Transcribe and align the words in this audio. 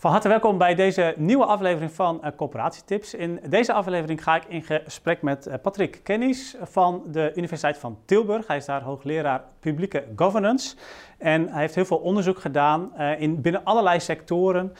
Van 0.00 0.10
harte 0.10 0.28
welkom 0.28 0.58
bij 0.58 0.74
deze 0.74 1.14
nieuwe 1.16 1.44
aflevering 1.44 1.92
van 1.92 2.20
uh, 2.24 2.30
Coöperatietips. 2.36 3.14
In 3.14 3.40
deze 3.48 3.72
aflevering 3.72 4.22
ga 4.22 4.36
ik 4.36 4.44
in 4.44 4.62
gesprek 4.62 5.22
met 5.22 5.46
uh, 5.46 5.54
Patrick 5.62 6.00
Kennis 6.02 6.56
van 6.62 7.02
de 7.06 7.32
Universiteit 7.34 7.78
van 7.78 7.98
Tilburg. 8.04 8.46
Hij 8.46 8.56
is 8.56 8.64
daar 8.64 8.82
hoogleraar 8.82 9.42
publieke 9.60 10.04
governance. 10.16 10.76
En 11.18 11.48
hij 11.48 11.60
heeft 11.60 11.74
heel 11.74 11.84
veel 11.84 11.96
onderzoek 11.96 12.38
gedaan 12.38 12.92
uh, 12.98 13.20
in, 13.20 13.40
binnen 13.40 13.64
allerlei 13.64 14.00
sectoren 14.00 14.72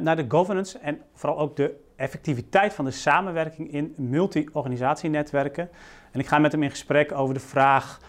naar 0.00 0.16
de 0.16 0.24
governance 0.28 0.78
en 0.78 1.00
vooral 1.14 1.38
ook 1.38 1.56
de 1.56 1.74
effectiviteit 1.96 2.74
van 2.74 2.84
de 2.84 2.90
samenwerking 2.90 3.72
in 3.72 3.94
multi-organisatienetwerken. 3.96 5.68
En 6.10 6.20
ik 6.20 6.26
ga 6.26 6.38
met 6.38 6.52
hem 6.52 6.62
in 6.62 6.70
gesprek 6.70 7.12
over 7.12 7.34
de 7.34 7.40
vraag 7.40 8.00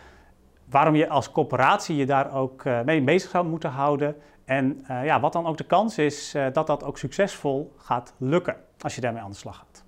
waarom 0.70 0.96
je 0.96 1.10
als 1.10 1.32
corporatie 1.32 1.96
je 1.96 2.06
daar 2.06 2.34
ook 2.34 2.64
mee 2.86 3.02
bezig 3.02 3.30
zou 3.30 3.46
moeten 3.46 3.70
houden. 3.70 4.16
En 4.52 4.86
uh, 4.90 5.06
ja, 5.06 5.20
wat 5.20 5.34
dan 5.34 5.46
ook 5.46 5.58
de 5.58 5.64
kans 5.64 5.98
is 5.98 6.36
uh, 6.36 6.46
dat 6.54 6.68
dat 6.68 6.84
ook 6.84 6.98
succesvol 6.98 7.74
gaat 7.78 8.14
lukken 8.18 8.56
als 8.80 8.96
je 8.96 9.02
daarmee 9.02 9.22
aan 9.22 9.30
de 9.30 9.36
slag 9.36 9.58
gaat. 9.58 9.84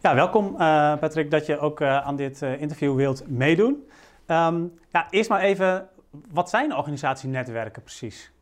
Ja, 0.00 0.14
welkom 0.14 0.52
uh, 0.52 0.58
Patrick 0.96 1.30
dat 1.30 1.46
je 1.46 1.58
ook 1.58 1.82
aan 1.82 2.16
dit 2.16 2.42
interview 2.42 2.96
wilt 2.96 3.28
meedoen. 3.28 3.88
Um, 4.26 4.78
ja, 4.90 5.06
eerst 5.10 5.28
maar 5.28 5.40
even, 5.40 5.88
wat 6.30 6.50
zijn 6.50 6.76
organisatienetwerken 6.76 7.82
precies? 7.82 8.33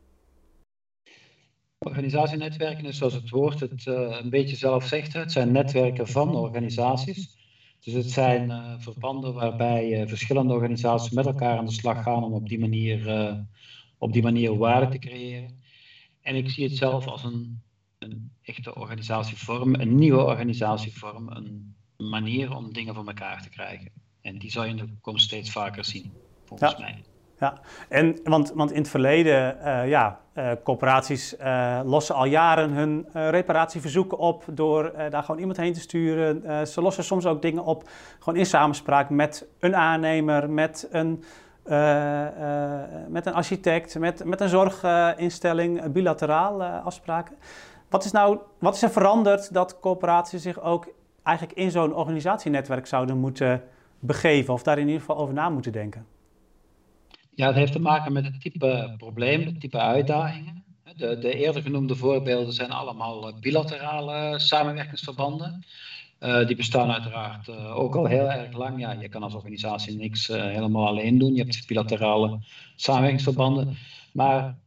Organisatienetwerken 1.84 2.84
is 2.84 2.96
zoals 2.96 3.14
het 3.14 3.30
woord 3.30 3.60
het 3.60 3.86
uh, 3.86 4.18
een 4.22 4.30
beetje 4.30 4.56
zelf 4.56 4.84
zegt. 4.84 5.12
Het 5.12 5.32
zijn 5.32 5.52
netwerken 5.52 6.08
van 6.08 6.34
organisaties. 6.36 7.36
Dus 7.80 7.94
het 7.94 8.10
zijn 8.10 8.50
uh, 8.50 8.74
verbanden 8.78 9.34
waarbij 9.34 10.00
uh, 10.00 10.08
verschillende 10.08 10.54
organisaties 10.54 11.10
met 11.10 11.26
elkaar 11.26 11.58
aan 11.58 11.66
de 11.66 11.72
slag 11.72 12.02
gaan 12.02 12.24
om 12.24 12.32
op 12.32 12.48
die 12.48 12.58
manier, 12.58 13.44
op 13.98 14.12
die 14.12 14.22
manier 14.22 14.58
waarde 14.58 14.88
te 14.88 14.98
creëren. 14.98 15.60
En 16.20 16.36
ik 16.36 16.50
zie 16.50 16.64
het 16.64 16.76
zelf 16.76 17.06
als 17.06 17.24
een, 17.24 17.62
een 17.98 18.30
echte 18.42 18.74
organisatievorm, 18.74 19.74
een 19.74 19.94
nieuwe 19.94 20.24
organisatievorm, 20.24 21.28
een 21.28 21.74
manier 21.96 22.56
om 22.56 22.72
dingen 22.72 22.94
voor 22.94 23.06
elkaar 23.06 23.42
te 23.42 23.48
krijgen. 23.48 23.92
En 24.20 24.38
die 24.38 24.50
zal 24.50 24.64
je 24.64 24.70
in 24.70 24.76
de 24.76 24.86
toekomst 24.86 25.24
steeds 25.24 25.50
vaker 25.50 25.84
zien, 25.84 26.12
volgens 26.44 26.72
ja. 26.72 26.78
mij. 26.78 27.02
Ja, 27.42 27.54
en, 27.88 28.18
want, 28.24 28.52
want 28.54 28.72
in 28.72 28.78
het 28.78 28.88
verleden, 28.88 29.56
uh, 29.64 29.88
ja, 29.88 30.18
uh, 30.34 30.50
corporaties 30.64 31.36
uh, 31.38 31.80
lossen 31.84 32.14
al 32.14 32.24
jaren 32.24 32.70
hun 32.70 33.06
reparatieverzoeken 33.12 34.18
op 34.18 34.44
door 34.52 34.92
daar 35.10 35.22
gewoon 35.22 35.40
iemand 35.40 35.56
heen 35.56 35.72
te 35.72 35.80
sturen. 35.80 36.66
ze 36.66 36.82
lossen 36.82 37.04
soms 37.04 37.26
ook 37.26 37.42
dingen 37.42 37.64
op 37.64 37.88
gewoon 38.18 38.38
in 38.38 38.46
samenspraak 38.46 39.10
met 39.10 39.46
een 39.58 39.76
aannemer, 39.76 40.50
met 40.50 40.88
een, 40.90 41.24
met 43.08 43.26
een 43.26 43.34
architect, 43.34 43.98
met, 43.98 44.24
met 44.24 44.40
een 44.40 44.48
zorginstelling, 44.48 45.92
bilateraal 45.92 46.62
afspraken. 46.62 47.36
Wat 47.88 48.04
is, 48.04 48.12
nou, 48.12 48.38
wat 48.58 48.74
is 48.74 48.82
er 48.82 48.90
veranderd 48.90 49.54
dat 49.54 49.80
corporaties 49.80 50.42
zich 50.42 50.60
ook 50.60 50.88
eigenlijk 51.22 51.58
in 51.58 51.70
zo'n 51.70 51.94
organisatienetwerk 51.94 52.86
zouden 52.86 53.18
moeten 53.18 53.62
begeven 53.98 54.54
of 54.54 54.62
daar 54.62 54.78
in 54.78 54.86
ieder 54.86 55.00
geval 55.00 55.16
over 55.16 55.34
na 55.34 55.48
moeten 55.48 55.72
denken? 55.72 56.06
Ja, 57.34 57.46
het 57.46 57.56
heeft 57.56 57.72
te 57.72 57.80
maken 57.80 58.12
met 58.12 58.24
het 58.24 58.40
type 58.40 58.94
probleem, 58.96 59.46
het 59.46 59.60
type 59.60 59.78
uitdagingen. 59.78 60.64
De, 60.96 61.18
de 61.18 61.34
eerder 61.34 61.62
genoemde 61.62 61.94
voorbeelden 61.94 62.52
zijn 62.52 62.70
allemaal 62.70 63.28
eh, 63.28 63.40
bilaterale 63.40 64.38
samenwerkingsverbanden. 64.38 65.64
Uh, 66.20 66.46
die 66.46 66.56
bestaan 66.56 66.90
uiteraard 66.90 67.48
uh, 67.48 67.76
ook 67.76 67.96
al 67.96 68.06
heel 68.06 68.30
erg 68.30 68.56
lang. 68.56 68.80
Ja, 68.80 68.92
je 68.92 69.08
kan 69.08 69.22
als 69.22 69.34
organisatie 69.34 69.96
niks 69.96 70.26
helemaal 70.26 70.86
alleen 70.86 71.18
doen. 71.18 71.34
Je 71.34 71.42
hebt 71.42 71.66
bilaterale 71.66 72.38
samenwerkingsverbanden. 72.76 73.76
Maar 74.12 74.58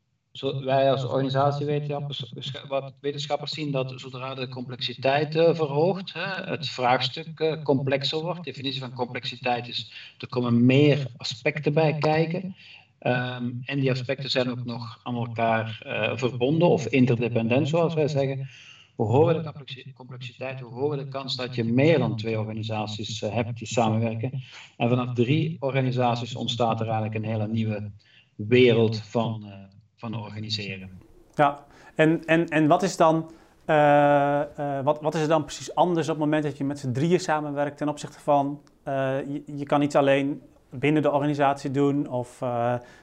wij 0.42 0.92
als 0.92 1.06
organisatie 1.06 1.66
wetenschappers, 1.66 2.34
wat 2.68 2.94
wetenschappers 3.02 3.52
zien 3.52 3.72
dat 3.72 3.94
zodra 3.96 4.36
de 4.36 4.48
complexiteit 4.48 5.36
uh, 5.36 5.56
verhoogt, 5.56 6.14
het 6.46 6.70
vraagstuk 6.70 7.40
uh, 7.40 7.64
complexer 7.64 8.22
wordt. 8.22 8.44
De 8.44 8.52
definitie 8.52 8.80
van 8.80 8.94
complexiteit 8.94 9.68
is, 9.68 9.92
er 10.18 10.28
komen 10.28 10.66
meer 10.66 11.08
aspecten 11.18 11.74
bij 11.74 11.98
kijken. 11.98 12.56
Um, 13.02 13.62
en 13.66 13.80
die 13.80 13.92
aspecten 13.92 14.30
zijn 14.30 14.50
ook 14.50 14.66
nog 14.66 15.00
aan 15.04 15.16
elkaar 15.16 15.82
uh, 15.86 16.18
verbonden 16.18 16.70
of 16.70 16.88
interdependent, 16.88 17.70
zoals 17.70 17.94
wij 17.94 18.08
zeggen. 18.08 18.50
Hoe 18.96 19.08
hoger 19.08 19.44
de 19.44 19.94
complexiteit, 19.94 20.60
hoe 20.60 20.74
hoger 20.74 20.98
de 20.98 21.08
kans 21.08 21.36
dat 21.36 21.56
je 21.56 21.64
meer 21.64 22.00
dan 22.00 22.18
twee 22.18 22.40
organisaties 22.40 23.20
hebt 23.20 23.58
die 23.58 23.68
samenwerken. 23.68 24.44
En 24.78 24.90
vanaf 24.90 25.14
drie 25.14 25.58
organisaties 25.60 26.36
ontstaat 26.36 26.80
er 26.80 26.86
eigenlijk 26.86 27.16
een 27.16 27.32
hele 27.32 27.48
nieuwe 27.48 27.92
wereld 28.36 28.98
van 28.98 29.52
van 29.96 30.16
organiseren. 30.16 30.90
Ja, 31.34 31.66
en, 31.96 32.26
en, 32.26 32.48
en 32.48 32.68
wat 32.68 32.84
is 32.84 32.98
dan. 32.98 33.32
Uh, 33.70 34.42
uh, 34.60 34.82
wat, 34.82 35.02
wat 35.02 35.16
is 35.16 35.22
er 35.22 35.28
dan 35.28 35.44
precies 35.44 35.76
anders 35.76 36.10
op 36.10 36.16
het 36.16 36.24
moment 36.24 36.44
dat 36.44 36.58
je 36.58 36.64
met 36.64 36.80
z'n 36.80 36.92
drieën 36.92 37.20
samenwerkt 37.20 37.78
ten 37.78 37.90
opzichte 37.90 38.20
van 38.20 38.62
uh, 38.88 38.94
je, 39.28 39.44
je, 39.56 39.66
kan 39.66 39.82
iets 39.82 39.96
alleen 39.96 40.42
binnen 40.70 41.02
de 41.02 41.12
organisatie 41.12 41.72
doen 41.72 42.10
of, 42.10 42.44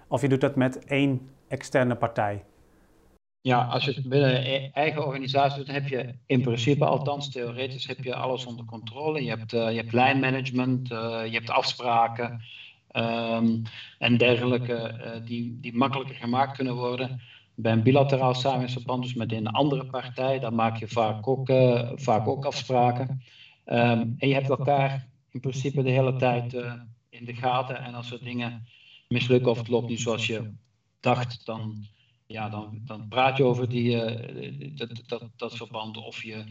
of 0.09 0.21
je 0.21 0.29
doet 0.29 0.41
dat 0.41 0.57
met 0.57 0.85
één 0.85 1.31
externe 1.49 1.95
partij? 1.95 2.45
Ja, 3.41 3.65
als 3.65 3.85
je 3.85 3.93
het 3.93 4.09
binnen 4.09 4.73
eigen 4.73 5.07
organisatie 5.07 5.59
doet, 5.59 5.73
heb 5.73 5.89
je 5.89 6.15
in 6.27 6.43
principe, 6.43 6.85
althans 6.85 7.31
theoretisch, 7.31 7.87
heb 7.87 8.05
je 8.05 8.15
alles 8.15 8.47
onder 8.47 8.65
controle. 8.65 9.25
Je 9.25 9.31
hebt, 9.31 9.51
je 9.51 9.57
hebt 9.57 9.93
lijnmanagement, 9.93 10.89
je 10.89 11.31
hebt 11.33 11.51
afspraken, 11.51 12.43
um, 12.93 13.63
en 13.99 14.17
dergelijke, 14.17 15.01
uh, 15.05 15.27
die, 15.27 15.59
die 15.61 15.75
makkelijker 15.75 16.15
gemaakt 16.15 16.57
kunnen 16.57 16.75
worden. 16.75 17.21
Bij 17.55 17.73
een 17.73 17.83
bilateraal 17.83 18.35
samenwerkingsverband, 18.35 19.03
dus 19.03 19.15
met 19.15 19.33
een 19.33 19.47
andere 19.47 19.87
partij, 19.87 20.39
dan 20.39 20.55
maak 20.55 20.77
je 20.77 20.89
vaak 20.89 21.29
ook, 21.29 21.49
uh, 21.49 21.91
vaak 21.95 22.29
ook 22.29 22.45
afspraken. 22.45 23.23
Um, 23.67 24.15
en 24.19 24.29
je 24.29 24.35
hebt 24.35 24.49
elkaar 24.49 25.09
in 25.31 25.41
principe 25.41 25.83
de 25.83 25.91
hele 25.91 26.17
tijd 26.17 26.55
uh, 26.55 26.73
in 27.09 27.25
de 27.25 27.35
gaten. 27.35 27.83
En 27.83 27.95
als 27.95 28.13
er 28.13 28.25
dingen 28.25 28.67
mislukken 29.09 29.51
of 29.51 29.59
het 29.59 29.69
loopt 29.69 29.89
niet 29.89 30.01
zoals 30.01 30.27
je 30.27 30.53
dacht, 31.01 31.47
dan, 31.47 31.87
ja, 32.27 32.49
dan, 32.49 32.81
dan 32.85 33.09
praat 33.09 33.37
je 33.37 33.45
over 33.45 33.69
die, 33.69 33.97
dat, 34.75 35.03
dat, 35.07 35.29
dat 35.37 35.57
verband. 35.57 35.97
Of 35.97 36.23
je 36.23 36.45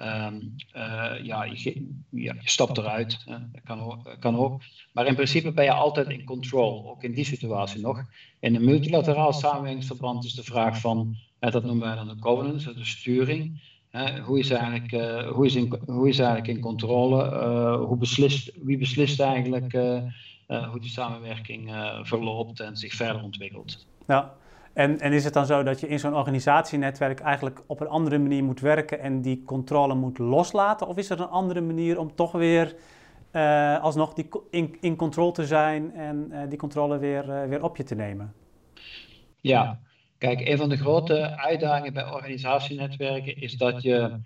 Um, 0.00 0.54
uh, 0.76 1.14
ja, 1.22 1.44
je, 1.44 1.86
ja, 2.10 2.34
je, 2.40 2.50
stapt 2.50 2.78
eruit. 2.78 3.22
Hè. 3.24 3.36
Dat 3.52 3.62
kan, 3.64 4.06
kan, 4.20 4.36
ook. 4.36 4.62
Maar 4.92 5.06
in 5.06 5.14
principe 5.14 5.52
ben 5.52 5.64
je 5.64 5.72
altijd 5.72 6.08
in 6.08 6.24
control, 6.24 6.90
ook 6.90 7.02
in 7.02 7.12
die 7.12 7.24
situatie 7.24 7.80
nog. 7.80 8.04
In 8.40 8.54
een 8.54 8.64
multilateraal 8.64 9.32
samenwerkingsverband 9.32 10.24
is 10.24 10.34
de 10.34 10.42
vraag 10.42 10.80
van, 10.80 11.16
en 11.38 11.50
dat 11.50 11.64
noemen 11.64 11.86
wij 11.86 11.96
dan 11.96 12.08
de 12.08 12.16
governance, 12.20 12.74
de 12.74 12.84
sturing. 12.84 13.60
Hè. 13.90 14.20
Hoe, 14.20 14.38
is 14.38 14.50
eigenlijk, 14.50 14.92
uh, 14.92 15.28
hoe, 15.28 15.46
is 15.46 15.54
in, 15.54 15.80
hoe 15.86 16.08
is 16.08 16.18
eigenlijk 16.18 16.48
in 16.48 16.60
controle? 16.60 17.24
Uh, 17.24 17.84
hoe 17.86 17.96
beslist, 17.96 18.52
wie 18.62 18.78
beslist 18.78 19.20
eigenlijk 19.20 19.72
hoe 20.46 20.80
die 20.80 20.90
samenwerking 20.90 21.70
verloopt 22.02 22.60
en 22.60 22.76
zich 22.76 22.94
verder 22.94 23.22
ontwikkelt? 23.22 23.86
Ja. 24.06 24.34
En, 24.78 25.00
en 25.00 25.12
is 25.12 25.24
het 25.24 25.32
dan 25.32 25.46
zo 25.46 25.62
dat 25.62 25.80
je 25.80 25.88
in 25.88 25.98
zo'n 25.98 26.14
organisatienetwerk 26.14 27.20
eigenlijk 27.20 27.62
op 27.66 27.80
een 27.80 27.88
andere 27.88 28.18
manier 28.18 28.44
moet 28.44 28.60
werken 28.60 29.00
en 29.00 29.22
die 29.22 29.42
controle 29.42 29.94
moet 29.94 30.18
loslaten? 30.18 30.86
Of 30.86 30.96
is 30.96 31.10
er 31.10 31.20
een 31.20 31.28
andere 31.28 31.60
manier 31.60 31.98
om 31.98 32.14
toch 32.14 32.32
weer 32.32 32.74
uh, 33.32 33.82
alsnog 33.82 34.14
die 34.14 34.28
in, 34.50 34.76
in 34.80 34.96
controle 34.96 35.32
te 35.32 35.46
zijn 35.46 35.94
en 35.94 36.28
uh, 36.30 36.38
die 36.48 36.58
controle 36.58 36.98
weer, 36.98 37.28
uh, 37.28 37.44
weer 37.48 37.62
op 37.62 37.76
je 37.76 37.82
te 37.82 37.94
nemen? 37.94 38.32
Ja, 39.40 39.78
kijk, 40.18 40.48
een 40.48 40.58
van 40.58 40.68
de 40.68 40.76
grote 40.76 41.36
uitdagingen 41.36 41.92
bij 41.92 42.10
organisatienetwerken 42.10 43.36
is 43.40 43.56
dat 43.56 43.82
je 43.82 44.20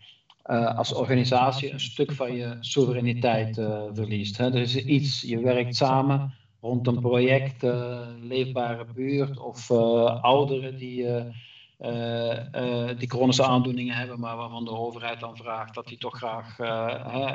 als 0.77 0.95
organisatie 0.95 1.73
een 1.73 1.81
stuk 1.81 2.13
van 2.13 2.35
je 2.35 2.57
soevereiniteit 2.61 3.55
verliest. 3.93 4.37
Hè? 4.37 4.45
Er 4.45 4.61
is 4.61 4.77
iets, 4.77 5.21
je 5.21 5.41
werkt 5.41 5.77
samen 5.77 6.35
rond 6.63 6.87
een 6.87 7.01
project, 7.01 7.63
leefbare 8.21 8.87
buurt 8.95 9.39
of 9.39 9.71
uh, 9.71 10.23
ouderen 10.23 10.77
die, 10.77 11.05
uh, 11.81 12.89
die 12.99 13.09
chronische 13.09 13.45
aandoeningen 13.45 13.95
hebben, 13.95 14.21
maar 14.21 14.37
waarvan 14.37 14.65
de 14.65 14.71
overheid 14.71 15.21
dan 15.21 15.37
vraagt 15.37 15.75
dat 15.75 15.87
die 15.87 15.99
toch 15.99 16.17
graag 16.17 16.59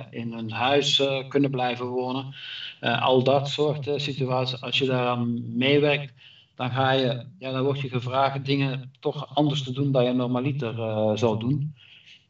in 0.10 0.34
een 0.34 0.52
huis 0.52 1.04
kunnen 1.28 1.52
blijven 1.52 1.86
wonen. 1.86 2.36
al 2.80 3.24
dat 3.24 3.50
soort 3.50 3.90
situaties, 3.96 4.62
als 4.62 4.78
je 4.78 4.86
daaraan 4.86 5.58
meewerkt, 5.58 6.14
dan, 6.56 6.72
ga 6.72 6.92
je, 6.92 7.26
ja, 7.40 7.52
dan 7.52 7.64
word 7.64 7.80
je 7.80 7.90
gevraagd 7.90 8.46
dingen 8.46 8.92
toch 9.00 9.36
anders 9.36 9.64
te 9.64 9.72
doen 9.72 9.92
dan 9.92 10.04
je 10.04 10.14
normaliter 10.14 10.74
zou 11.18 11.40
doen. 11.40 11.76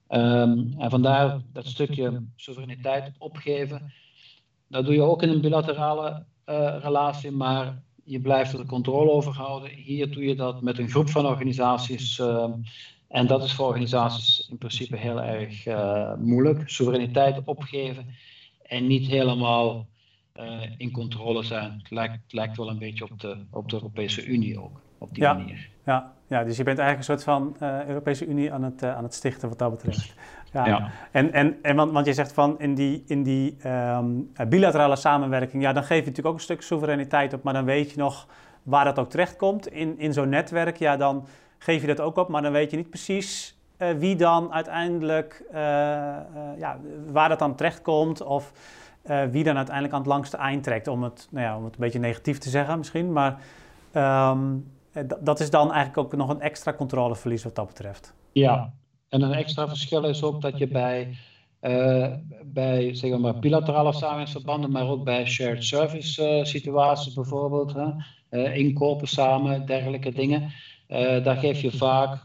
Um, 0.10 0.74
en 0.78 0.90
vandaar 0.90 1.42
dat 1.54 1.66
stukje 1.66 2.24
soevereiniteit 2.36 3.12
opgeven. 3.18 3.94
Dat 4.68 4.86
doe 4.86 4.94
je 4.94 5.02
ook 5.02 5.24
in 5.24 5.30
een 5.30 5.42
bilaterale 5.42 6.26
relatie, 6.82 7.32
maar 7.32 7.82
je 8.04 8.20
blijft 8.20 8.54
er 8.54 8.60
de 8.60 8.66
controle 8.66 9.12
over 9.12 9.34
houden. 9.34 9.70
Hier 9.70 10.12
doe 10.12 10.24
je 10.24 10.36
dat 10.36 10.62
met 10.62 10.78
een 10.78 10.90
groep 10.90 11.10
van 11.10 11.26
organisaties. 11.26 12.20
Uh, 12.20 12.46
en 13.08 13.28
dat 13.28 13.44
is 13.44 13.54
voor 13.54 13.68
organisaties 13.68 14.48
in 14.50 14.58
principe 14.58 14.98
heel 14.98 15.22
erg 15.22 15.66
uh, 15.66 16.14
moeilijk. 16.16 16.70
Soevereiniteit 16.70 17.42
opgeven 17.46 18.06
en 18.64 18.88
niet 18.88 19.08
helemaal 19.08 19.88
in 20.78 20.92
controle 20.92 21.44
zijn. 21.44 21.72
Het 21.78 21.92
lijkt, 21.92 22.34
lijkt, 22.34 22.58
wel 22.58 22.70
een 22.70 22.78
beetje 22.78 23.04
op 23.04 23.20
de, 23.20 23.38
op 23.52 23.70
de 23.70 23.76
Europese 23.76 24.26
Unie 24.26 24.60
ook, 24.62 24.82
op 24.98 25.14
die 25.14 25.24
manier. 25.24 25.70
Ja, 25.86 26.12
ja, 26.28 26.44
dus 26.44 26.58
je 26.58 26.64
bent 26.64 26.80
eigenlijk 26.80 27.10
een 27.10 27.18
soort 27.18 27.24
van 27.24 27.56
Europese 27.88 28.26
Unie 28.26 28.54
aan 28.54 28.64
het, 28.64 28.84
aan 28.84 29.04
het 29.04 29.14
stichten 29.14 29.50
wat 29.50 29.60
dat 29.60 29.72
betreft. 29.72 30.14
Ja. 30.52 30.90
En, 31.12 31.34
en, 31.34 31.58
en 31.62 31.76
want, 31.76 31.92
want 31.92 32.06
je 32.06 32.14
zegt 32.14 32.34
van 32.34 32.60
in 32.60 32.76
die, 32.76 33.04
in 33.08 33.24
die 33.24 33.56
ehm, 33.62 34.06
bilaterale 34.50 34.96
samenwerking, 34.96 35.64
ja, 35.64 35.74
dan 35.74 35.84
geef 35.84 36.00
je 36.00 36.06
natuurlijk 36.06 36.28
ook 36.28 36.34
een 36.34 36.40
stuk 36.40 36.62
soevereiniteit 36.62 37.34
op, 37.34 37.44
maar 37.44 37.54
dan 37.54 37.66
weet 37.66 37.92
je 37.92 37.98
nog 37.98 38.28
waar 38.64 38.86
dat 38.86 39.00
ook 39.00 39.10
terechtkomt. 39.10 39.68
In, 39.68 40.00
in 40.00 40.14
zo'n 40.14 40.30
netwerk, 40.30 40.78
ja, 40.78 40.98
dan 40.98 41.28
geef 41.58 41.82
je 41.82 41.88
dat 41.88 42.00
ook 42.00 42.18
op, 42.18 42.28
maar 42.28 42.42
dan 42.42 42.52
weet 42.52 42.72
je 42.72 42.78
niet 42.78 42.90
precies 42.90 43.58
uh, 43.78 43.90
wie 43.92 44.16
dan 44.16 44.54
uiteindelijk, 44.54 45.44
uh, 45.54 45.60
uh, 45.60 46.16
ja, 46.58 46.78
waar 47.12 47.30
dat 47.30 47.40
dan 47.40 47.56
terechtkomt 47.56 48.22
of 48.22 48.52
wie 49.32 49.44
dan 49.44 49.56
uiteindelijk 49.56 49.94
aan 49.94 50.02
het 50.02 50.10
langste 50.10 50.38
eind 50.38 50.64
trekt, 50.64 50.88
om 50.88 51.04
het, 51.04 51.28
nou 51.32 51.46
ja, 51.46 51.58
om 51.58 51.64
het 51.64 51.74
een 51.74 51.80
beetje 51.80 52.00
negatief 52.00 52.38
te 52.38 52.50
zeggen 52.50 52.78
misschien. 52.78 53.12
Maar 53.12 53.38
um, 54.32 54.72
dat 55.22 55.40
is 55.40 55.50
dan 55.50 55.72
eigenlijk 55.72 55.98
ook 55.98 56.20
nog 56.20 56.30
een 56.30 56.42
extra 56.42 56.74
controleverlies 56.74 57.44
wat 57.44 57.56
dat 57.56 57.68
betreft. 57.68 58.14
Ja, 58.32 58.74
en 59.10 59.22
een 59.22 59.34
extra 59.34 59.68
verschil 59.68 60.04
is 60.04 60.24
ook 60.24 60.42
dat 60.42 60.58
je 60.58 60.68
bij, 60.68 61.18
uh, 61.62 62.14
bij 62.46 62.96
zeg 62.96 63.18
maar, 63.18 63.40
bilaterale 63.40 63.94
samenwerkingsverbanden, 63.94 64.72
maar 64.72 64.88
ook 64.88 65.04
bij 65.04 65.26
shared 65.26 65.64
service 65.64 66.38
uh, 66.38 66.44
situaties 66.44 67.14
bijvoorbeeld, 67.14 67.76
inkopen 68.54 69.08
samen, 69.08 69.66
dergelijke 69.66 70.12
dingen, 70.12 70.52
daar 71.24 71.38
geef 71.38 71.62
je 71.62 71.72
vaak, 71.72 72.20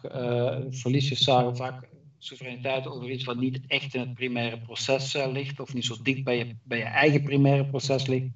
verlies 0.70 1.08
je 1.08 1.16
vaak 1.54 1.88
soevereiniteit 2.18 2.86
over 2.86 3.10
iets 3.10 3.24
wat 3.24 3.36
niet 3.36 3.60
echt 3.66 3.94
in 3.94 4.00
het 4.00 4.14
primaire 4.14 4.58
proces 4.58 5.12
ligt, 5.12 5.60
of 5.60 5.74
niet 5.74 5.84
zo 5.84 5.94
dicht 6.02 6.24
bij 6.24 6.38
je, 6.38 6.56
bij 6.62 6.78
je 6.78 6.84
eigen 6.84 7.22
primaire 7.22 7.64
proces 7.64 8.06
ligt. 8.06 8.26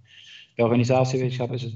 Bij 0.57 0.65
organisatiewetenschap 0.65 1.53
is 1.53 1.63
het, 1.63 1.73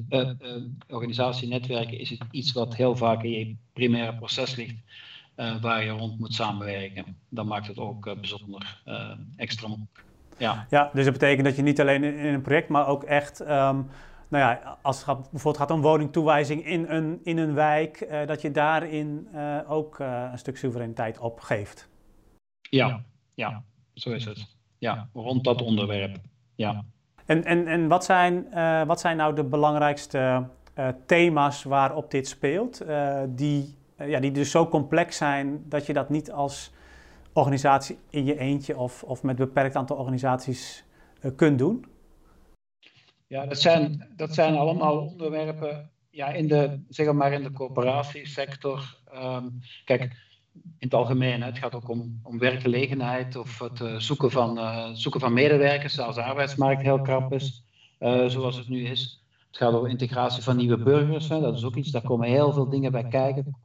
organisatienetwerken 0.88 1.98
is 1.98 2.10
het 2.10 2.24
iets 2.30 2.52
wat 2.52 2.76
heel 2.76 2.96
vaak 2.96 3.22
in 3.22 3.30
je 3.30 3.56
primaire 3.72 4.14
proces 4.14 4.56
ligt 4.56 4.74
uh, 5.36 5.62
waar 5.62 5.84
je 5.84 5.90
rond 5.90 6.18
moet 6.18 6.34
samenwerken. 6.34 7.16
Dan 7.28 7.46
maakt 7.46 7.66
het 7.66 7.78
ook 7.78 8.14
bijzonder 8.14 8.82
extra 9.36 9.68
Ja. 10.36 10.66
ja, 10.70 10.90
dus 10.94 11.04
dat 11.04 11.12
betekent 11.12 11.46
dat 11.46 11.56
je 11.56 11.62
niet 11.62 11.80
alleen 11.80 12.04
in, 12.04 12.34
een 12.34 12.42
project, 12.42 12.68
maar 12.68 12.86
ook 12.86 13.04
echt, 13.04 13.40
um, 13.40 13.46
nou 13.48 13.86
ja, 14.28 14.78
als 14.82 14.96
het 14.96 15.04
gaat, 15.04 15.30
bijvoorbeeld 15.30 15.56
gaat 15.56 15.70
om 15.70 15.80
woningtoewijzing 15.80 16.66
in 16.66 16.86
een, 16.88 17.20
in 17.22 17.38
een 17.38 17.54
wijk, 17.54 18.08
dat 18.26 18.42
je 18.42 18.50
daarin 18.50 19.28
ook 19.68 19.98
een 19.98 20.38
stuk 20.38 20.56
soevereiniteit 20.56 21.18
opgeeft. 21.18 21.88
Ja, 22.70 23.04
ja, 23.34 23.64
zo 23.94 24.10
is 24.10 24.24
het. 24.24 24.56
Ja, 24.78 25.08
rond 25.12 25.44
dat 25.44 25.62
onderwerp. 25.62 26.16
Ja. 26.54 26.84
En, 27.30 27.44
en, 27.44 27.66
en 27.66 27.88
wat, 27.88 28.04
zijn, 28.04 28.46
wat 28.86 29.00
zijn 29.00 29.16
nou 29.16 29.34
de 29.34 29.44
belangrijkste 29.44 30.46
thema's 31.06 31.62
waarop 31.62 32.10
dit 32.10 32.28
speelt, 32.28 32.84
die 33.28 33.78
eh, 34.00 34.08
ja, 34.08 34.20
die 34.20 34.30
dus 34.30 34.50
zo 34.50 34.68
complex 34.68 35.16
zijn 35.16 35.62
dat 35.68 35.86
je 35.86 35.92
dat 35.92 36.08
niet 36.08 36.32
als 36.32 36.72
organisatie 37.32 37.98
in 38.10 38.24
je 38.24 38.38
eentje 38.38 38.76
of, 38.76 39.02
of 39.02 39.22
met 39.22 39.40
een 39.40 39.46
beperkt 39.46 39.76
aantal 39.76 39.96
organisaties 39.96 40.84
uh, 41.22 41.30
kunt 41.36 41.58
doen? 41.58 41.84
Ja, 43.26 43.46
dat 43.46 43.60
zijn, 43.60 44.12
dat 44.16 44.34
zijn 44.34 44.56
allemaal 44.56 44.98
onderwerpen 44.98 45.90
ja, 46.10 46.28
in, 46.28 46.48
de, 46.48 46.84
zeg 46.88 47.12
maar 47.12 47.32
in 47.32 47.42
de 47.42 47.52
coöperatiesector. 47.52 48.98
Um, 49.14 49.58
kijk, 49.84 50.16
in 50.52 50.62
het 50.78 50.94
algemeen, 50.94 51.42
het 51.42 51.58
gaat 51.58 51.74
ook 51.74 51.88
om, 51.88 52.20
om 52.22 52.38
werkgelegenheid 52.38 53.36
of 53.36 53.58
het 53.58 53.80
uh, 53.80 53.96
zoeken, 53.96 54.30
van, 54.30 54.58
uh, 54.58 54.90
zoeken 54.92 55.20
van 55.20 55.32
medewerkers 55.32 55.98
als 55.98 56.14
de 56.14 56.22
arbeidsmarkt 56.22 56.82
heel 56.82 57.00
krap 57.00 57.32
is, 57.32 57.62
uh, 58.00 58.26
zoals 58.26 58.56
het 58.56 58.68
nu 58.68 58.84
is. 58.84 59.24
Het 59.46 59.56
gaat 59.56 59.72
over 59.72 59.88
integratie 59.88 60.42
van 60.42 60.56
nieuwe 60.56 60.78
burgers, 60.78 61.28
hè, 61.28 61.40
dat 61.40 61.56
is 61.56 61.64
ook 61.64 61.76
iets, 61.76 61.90
daar 61.90 62.02
komen 62.02 62.28
heel 62.28 62.52
veel 62.52 62.68
dingen 62.68 62.92
bij 62.92 63.08
kijken 63.08 63.56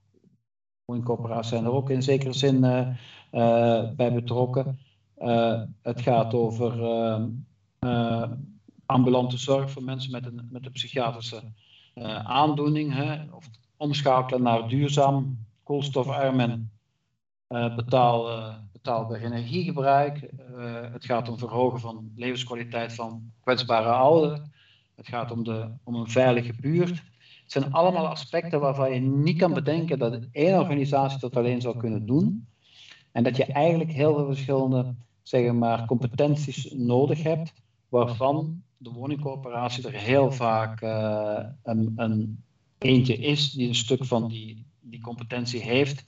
woningcorporaties 0.86 1.50
zijn 1.50 1.64
er 1.64 1.72
ook 1.72 1.90
in 1.90 2.04
zekere 2.04 2.34
zin 2.34 2.60
bij 3.96 4.14
betrokken. 4.14 4.80
Het 5.82 6.02
gaat 6.02 6.34
over 6.34 6.74
ambulante 8.86 9.38
zorg 9.38 9.72
voor 9.72 9.84
mensen 9.84 10.12
met 10.12 10.26
een, 10.26 10.48
met 10.52 10.66
een 10.66 10.72
psychiatrische 10.72 11.42
aandoening. 12.24 12.94
Hè, 12.94 13.24
of 13.32 13.50
omschakelen 13.78 14.42
naar 14.42 14.68
duurzaam, 14.68 15.38
koolstofarm 15.64 16.40
en 16.40 16.72
betaal, 17.48 18.54
betaalbaar 18.72 19.22
energiegebruik. 19.22 20.30
het 20.92 21.06
gaat 21.06 21.30
om 21.30 21.38
verhogen 21.38 21.80
van 21.80 22.12
levenskwaliteit 22.16 22.94
van 22.94 23.32
kwetsbare 23.42 23.90
ouderen. 23.90 24.52
Het 24.96 25.08
gaat 25.08 25.32
om, 25.32 25.44
de, 25.44 25.70
om 25.84 25.96
een 25.96 26.10
veilige 26.10 26.54
buurt. 26.60 27.04
Het 27.44 27.52
zijn 27.52 27.74
allemaal 27.74 28.08
aspecten 28.08 28.60
waarvan 28.60 28.94
je 28.94 29.00
niet 29.00 29.38
kan 29.38 29.54
bedenken 29.54 30.00
dat 30.00 30.20
één 30.32 30.60
organisatie 30.60 31.20
dat 31.20 31.36
alleen 31.36 31.62
zou 31.62 31.78
kunnen 31.78 32.06
doen. 32.06 32.48
En 33.12 33.24
dat 33.24 33.38
je 33.38 33.46
eigenlijk 33.46 33.92
heel 33.92 34.16
veel 34.16 34.26
verschillende 34.26 34.96
zeg 35.24 35.52
maar, 35.52 35.86
competenties 35.86 36.72
nodig 36.72 37.24
hebt, 37.24 37.54
waarvan 37.90 38.64
de 38.78 38.92
woningcorporatie 38.92 39.88
er 39.88 39.94
heel 39.94 40.32
vaak 40.32 40.82
uh, 40.82 41.40
een, 41.64 41.94
een, 41.96 42.44
eentje 42.78 43.18
is 43.18 43.52
die 43.52 43.68
een 43.68 43.76
stuk 43.76 44.06
van 44.06 44.28
die, 44.28 44.66
die 44.80 45.02
competentie 45.02 45.62
heeft, 45.62 46.04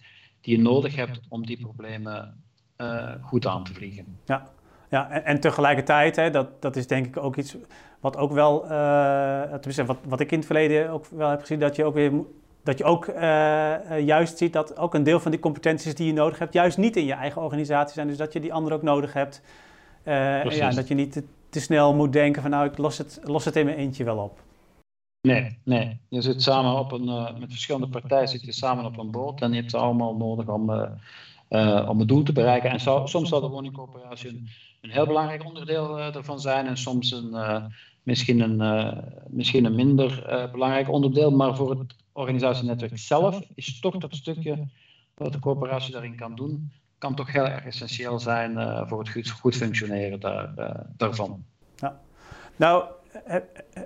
die 0.48 0.58
je 0.58 0.64
nodig 0.64 0.96
hebt 0.96 1.20
om 1.30 1.46
die 1.46 1.60
problemen 1.60 2.44
uh, 2.78 3.12
goed 3.22 3.48
aan 3.48 3.64
te 3.64 3.74
vliegen. 3.74 4.18
Ja, 4.26 4.44
ja, 4.90 5.10
en, 5.10 5.26
en 5.26 5.40
tegelijkertijd, 5.40 6.16
hè, 6.16 6.30
dat, 6.30 6.62
dat 6.62 6.76
is 6.76 6.88
denk 6.88 7.06
ik 7.06 7.18
ook 7.18 7.36
iets 7.36 7.56
wat 8.00 8.18
ook 8.18 8.32
wel, 8.32 8.66
uh, 8.72 9.86
wat, 9.86 9.98
wat 10.08 10.20
ik 10.20 10.32
in 10.32 10.38
het 10.38 10.46
verleden 10.46 10.90
ook 10.90 11.06
wel 11.06 11.30
heb 11.30 11.40
gezien, 11.40 11.60
dat 11.60 11.76
je 11.76 11.86
ook 11.86 11.94
weer 11.94 12.12
dat 12.64 12.78
je 12.78 12.84
ook 12.84 13.08
uh, 13.08 14.00
juist 14.00 14.38
ziet 14.38 14.54
dat 14.54 14.78
ook 14.78 14.94
een 14.94 15.04
deel 15.04 15.20
van 15.20 15.32
die 15.32 15.40
competenties 15.40 15.96
die 15.96 16.08
je 16.08 16.14
nodig 16.14 16.40
hebt, 16.40 16.54
juist 16.54 16.78
niet 16.78 16.96
in 16.96 17.06
je 17.06 17.14
eigen 17.14 17.42
organisatie 17.42 17.94
zijn. 17.94 18.08
Dus 18.08 18.18
dat 18.18 18.34
je 18.34 18.40
die 18.40 18.54
anderen 18.54 18.78
ook 18.78 18.84
nodig 18.84 19.14
hebt. 19.14 19.42
Uh, 20.04 20.44
ja, 20.44 20.72
dat 20.72 20.88
je 20.88 20.94
niet 20.94 21.12
te, 21.12 21.24
te, 21.50 21.60
snel 21.60 21.94
moet 21.94 22.14
denken 22.14 22.42
van 22.42 22.52
nou, 22.52 22.68
ik 22.68 22.78
los 22.78 22.98
het, 22.98 23.20
los 23.24 23.46
het 23.46 23.56
in 23.56 23.66
mijn 23.66 23.78
eentje 23.78 24.04
wel 24.04 24.18
op. 24.18 24.40
Nee, 25.28 25.58
nee. 25.64 26.00
Je 26.10 26.22
zit 26.22 26.42
samen 26.42 26.80
op 26.80 26.92
een, 26.92 27.06
met 27.40 27.52
verschillende 27.52 27.88
partijen 27.88 28.28
zit 28.28 28.46
je 28.46 28.52
samen 28.52 28.86
op 28.86 28.98
een 28.98 29.12
boot 29.12 29.42
en 29.42 29.50
je 29.50 29.60
hebt 29.60 29.72
ze 29.72 29.78
allemaal 29.78 30.16
nodig 30.16 30.48
om, 30.48 30.70
om 31.88 32.00
het 32.00 32.08
doel 32.08 32.24
te 32.24 32.34
bereiken. 32.34 32.70
En 32.70 32.80
zo, 32.80 33.06
soms 33.06 33.30
zal 33.30 33.42
de 33.42 33.48
woningcorporatie 33.48 34.30
een, 34.30 34.48
een 34.82 34.90
heel 34.90 35.06
belangrijk 35.06 35.46
onderdeel 35.46 36.00
ervan 36.00 36.40
zijn 36.40 36.68
en 36.68 36.78
soms 36.78 37.12
een 37.12 37.34
misschien 38.08 38.40
een, 38.40 38.62
uh, 38.62 38.98
misschien 39.28 39.66
een 39.66 39.76
minder 39.76 40.26
uh, 40.30 40.52
belangrijk 40.52 40.90
onderdeel, 40.90 41.32
maar 41.32 41.56
voor 41.56 41.70
het 41.70 41.96
organisatienetwerk 42.12 42.98
zelf 42.98 43.42
is 43.56 43.80
toch 43.80 43.98
dat 43.98 44.16
stukje 44.16 44.68
wat 45.14 45.34
de 45.34 45.40
corporatie 45.40 45.92
daarin 45.92 46.16
kan 46.16 46.36
doen, 46.36 46.72
kan 46.98 47.16
toch 47.16 47.32
heel 47.32 47.48
erg 47.48 47.66
essentieel 47.66 48.20
zijn 48.20 48.52
uh, 48.52 48.88
voor 48.88 49.00
het 49.00 49.10
goed, 49.10 49.30
goed 49.30 49.56
functioneren 49.56 50.20
daar, 50.20 50.54
daarvan. 50.98 51.44
Ja. 51.76 52.00
Nou, 52.56 52.84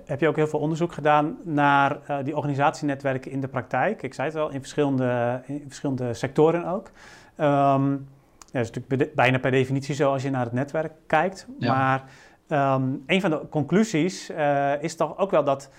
heb 0.04 0.20
je 0.20 0.28
ook 0.28 0.36
heel 0.36 0.46
veel 0.46 0.58
onderzoek 0.58 0.92
gedaan 0.92 1.38
naar 1.42 1.98
die 2.24 2.36
organisatienetwerken 2.36 3.30
in 3.30 3.40
de 3.40 3.48
praktijk? 3.48 4.02
Ik 4.02 4.14
zei 4.14 4.28
het 4.28 4.36
al, 4.36 4.50
in 4.50 4.60
verschillende, 4.60 5.40
in 5.46 5.64
verschillende 5.66 6.14
sectoren 6.14 6.66
ook. 6.66 6.90
Um, 7.36 8.08
ja, 8.52 8.58
dat 8.58 8.62
is 8.62 8.70
natuurlijk 8.70 9.14
bijna 9.14 9.38
per 9.38 9.50
definitie 9.50 9.94
zo 9.94 10.12
als 10.12 10.22
je 10.22 10.30
naar 10.30 10.44
het 10.44 10.52
netwerk 10.52 10.92
kijkt. 11.06 11.46
Ja. 11.58 11.74
Maar 11.74 12.04
Um, 12.52 13.02
een 13.06 13.20
van 13.20 13.30
de 13.30 13.48
conclusies 13.50 14.30
uh, 14.30 14.82
is 14.82 14.96
toch 14.96 15.18
ook 15.18 15.30
wel 15.30 15.44
dat 15.44 15.70
80% 15.70 15.72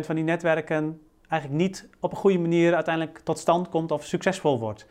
van 0.00 0.14
die 0.14 0.24
netwerken 0.24 1.00
eigenlijk 1.28 1.62
niet 1.62 1.88
op 2.00 2.10
een 2.10 2.16
goede 2.16 2.38
manier 2.38 2.74
uiteindelijk 2.74 3.18
tot 3.18 3.38
stand 3.38 3.68
komt 3.68 3.90
of 3.90 4.04
succesvol 4.04 4.58
wordt. 4.58 4.86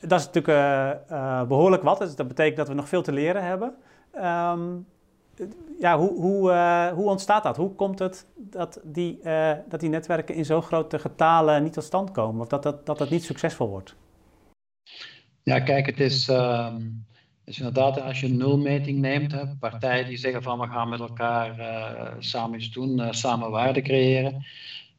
Dat 0.00 0.20
is 0.20 0.30
natuurlijk 0.30 1.00
uh, 1.10 1.42
behoorlijk 1.42 1.82
wat, 1.82 1.98
dus 1.98 2.16
dat 2.16 2.28
betekent 2.28 2.56
dat 2.56 2.68
we 2.68 2.74
nog 2.74 2.88
veel 2.88 3.02
te 3.02 3.12
leren 3.12 3.44
hebben. 3.44 3.74
Um, 4.14 4.86
ja, 5.78 5.98
hoe, 5.98 6.20
hoe, 6.20 6.50
hoe 6.94 7.08
ontstaat 7.08 7.42
dat? 7.42 7.56
Hoe 7.56 7.74
komt 7.74 7.98
het 7.98 8.26
dat 8.36 8.80
die, 8.84 9.20
dat 9.68 9.80
die 9.80 9.88
netwerken 9.88 10.34
in 10.34 10.44
zo 10.44 10.60
grote 10.60 10.98
getalen 10.98 11.62
niet 11.62 11.72
tot 11.72 11.84
stand 11.84 12.10
komen 12.10 12.40
of 12.40 12.48
dat 12.48 12.62
dat, 12.62 12.86
dat, 12.86 12.98
dat 12.98 13.10
niet 13.10 13.24
succesvol 13.24 13.68
wordt? 13.68 13.94
Ja, 15.42 15.60
kijk, 15.60 15.86
het 15.86 16.00
is. 16.00 16.28
Um 16.28 17.06
dus 17.48 17.58
inderdaad, 17.58 18.00
als 18.00 18.20
je 18.20 18.26
een 18.26 18.36
nulmeting 18.36 18.98
neemt, 18.98 19.58
partijen 19.60 20.06
die 20.06 20.16
zeggen 20.16 20.42
van 20.42 20.58
we 20.58 20.66
gaan 20.66 20.88
met 20.88 21.00
elkaar 21.00 21.58
uh, 21.58 22.14
samen 22.18 22.58
iets 22.58 22.70
doen, 22.70 23.14
samen 23.14 23.50
waarde 23.50 23.82
creëren, 23.82 24.32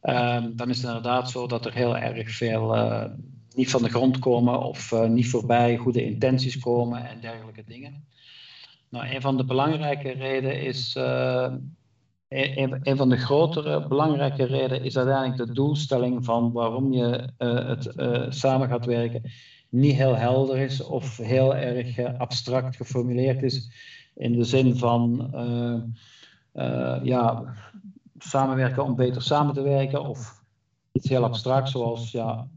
um, 0.02 0.56
dan 0.56 0.68
is 0.68 0.76
het 0.76 0.86
inderdaad 0.86 1.30
zo 1.30 1.46
dat 1.46 1.66
er 1.66 1.74
heel 1.74 1.96
erg 1.96 2.30
veel 2.30 2.76
niet 3.54 3.70
van 3.70 3.82
de 3.82 3.88
grond 3.88 4.18
komen 4.18 4.60
of 4.60 4.92
niet 5.08 5.28
voorbij 5.28 5.76
goede 5.76 6.04
intenties 6.04 6.58
komen 6.58 7.08
en 7.08 7.20
dergelijke 7.20 7.64
dingen. 7.66 8.04
Nou, 8.90 9.14
een 9.14 9.20
van 9.20 9.36
de 9.36 9.44
belangrijke 9.44 10.10
redenen 10.10 10.62
is, 10.62 10.94
een, 10.94 12.80
een, 12.82 12.96
van 12.96 13.08
de 13.08 13.16
grotere 13.16 13.88
belangrijke 13.88 14.44
redenen 14.44 14.84
is 14.84 14.96
uiteindelijk 14.96 15.46
de 15.46 15.54
doelstelling 15.54 16.24
van 16.24 16.52
waarom 16.52 16.92
je 16.92 17.28
het 17.38 17.92
samen 18.34 18.68
gaat 18.68 18.84
werken 18.84 19.22
niet 19.70 19.96
heel 19.96 20.16
helder 20.16 20.58
is 20.58 20.82
of 20.82 21.16
heel 21.16 21.56
erg 21.56 21.98
eh, 21.98 22.18
abstract 22.18 22.76
geformuleerd 22.76 23.42
is. 23.42 23.70
in 24.14 24.32
de 24.32 24.44
zin 24.44 24.76
van 24.76 25.30
ja, 27.02 27.54
samenwerken 28.18 28.84
om 28.84 28.94
beter 28.94 29.22
samen 29.22 29.54
te 29.54 29.62
werken 29.62 30.08
of 30.08 30.42
iets 30.92 31.08
heel 31.08 31.24
abstract 31.24 31.68
zoals 31.68 32.10
ja, 32.10 32.48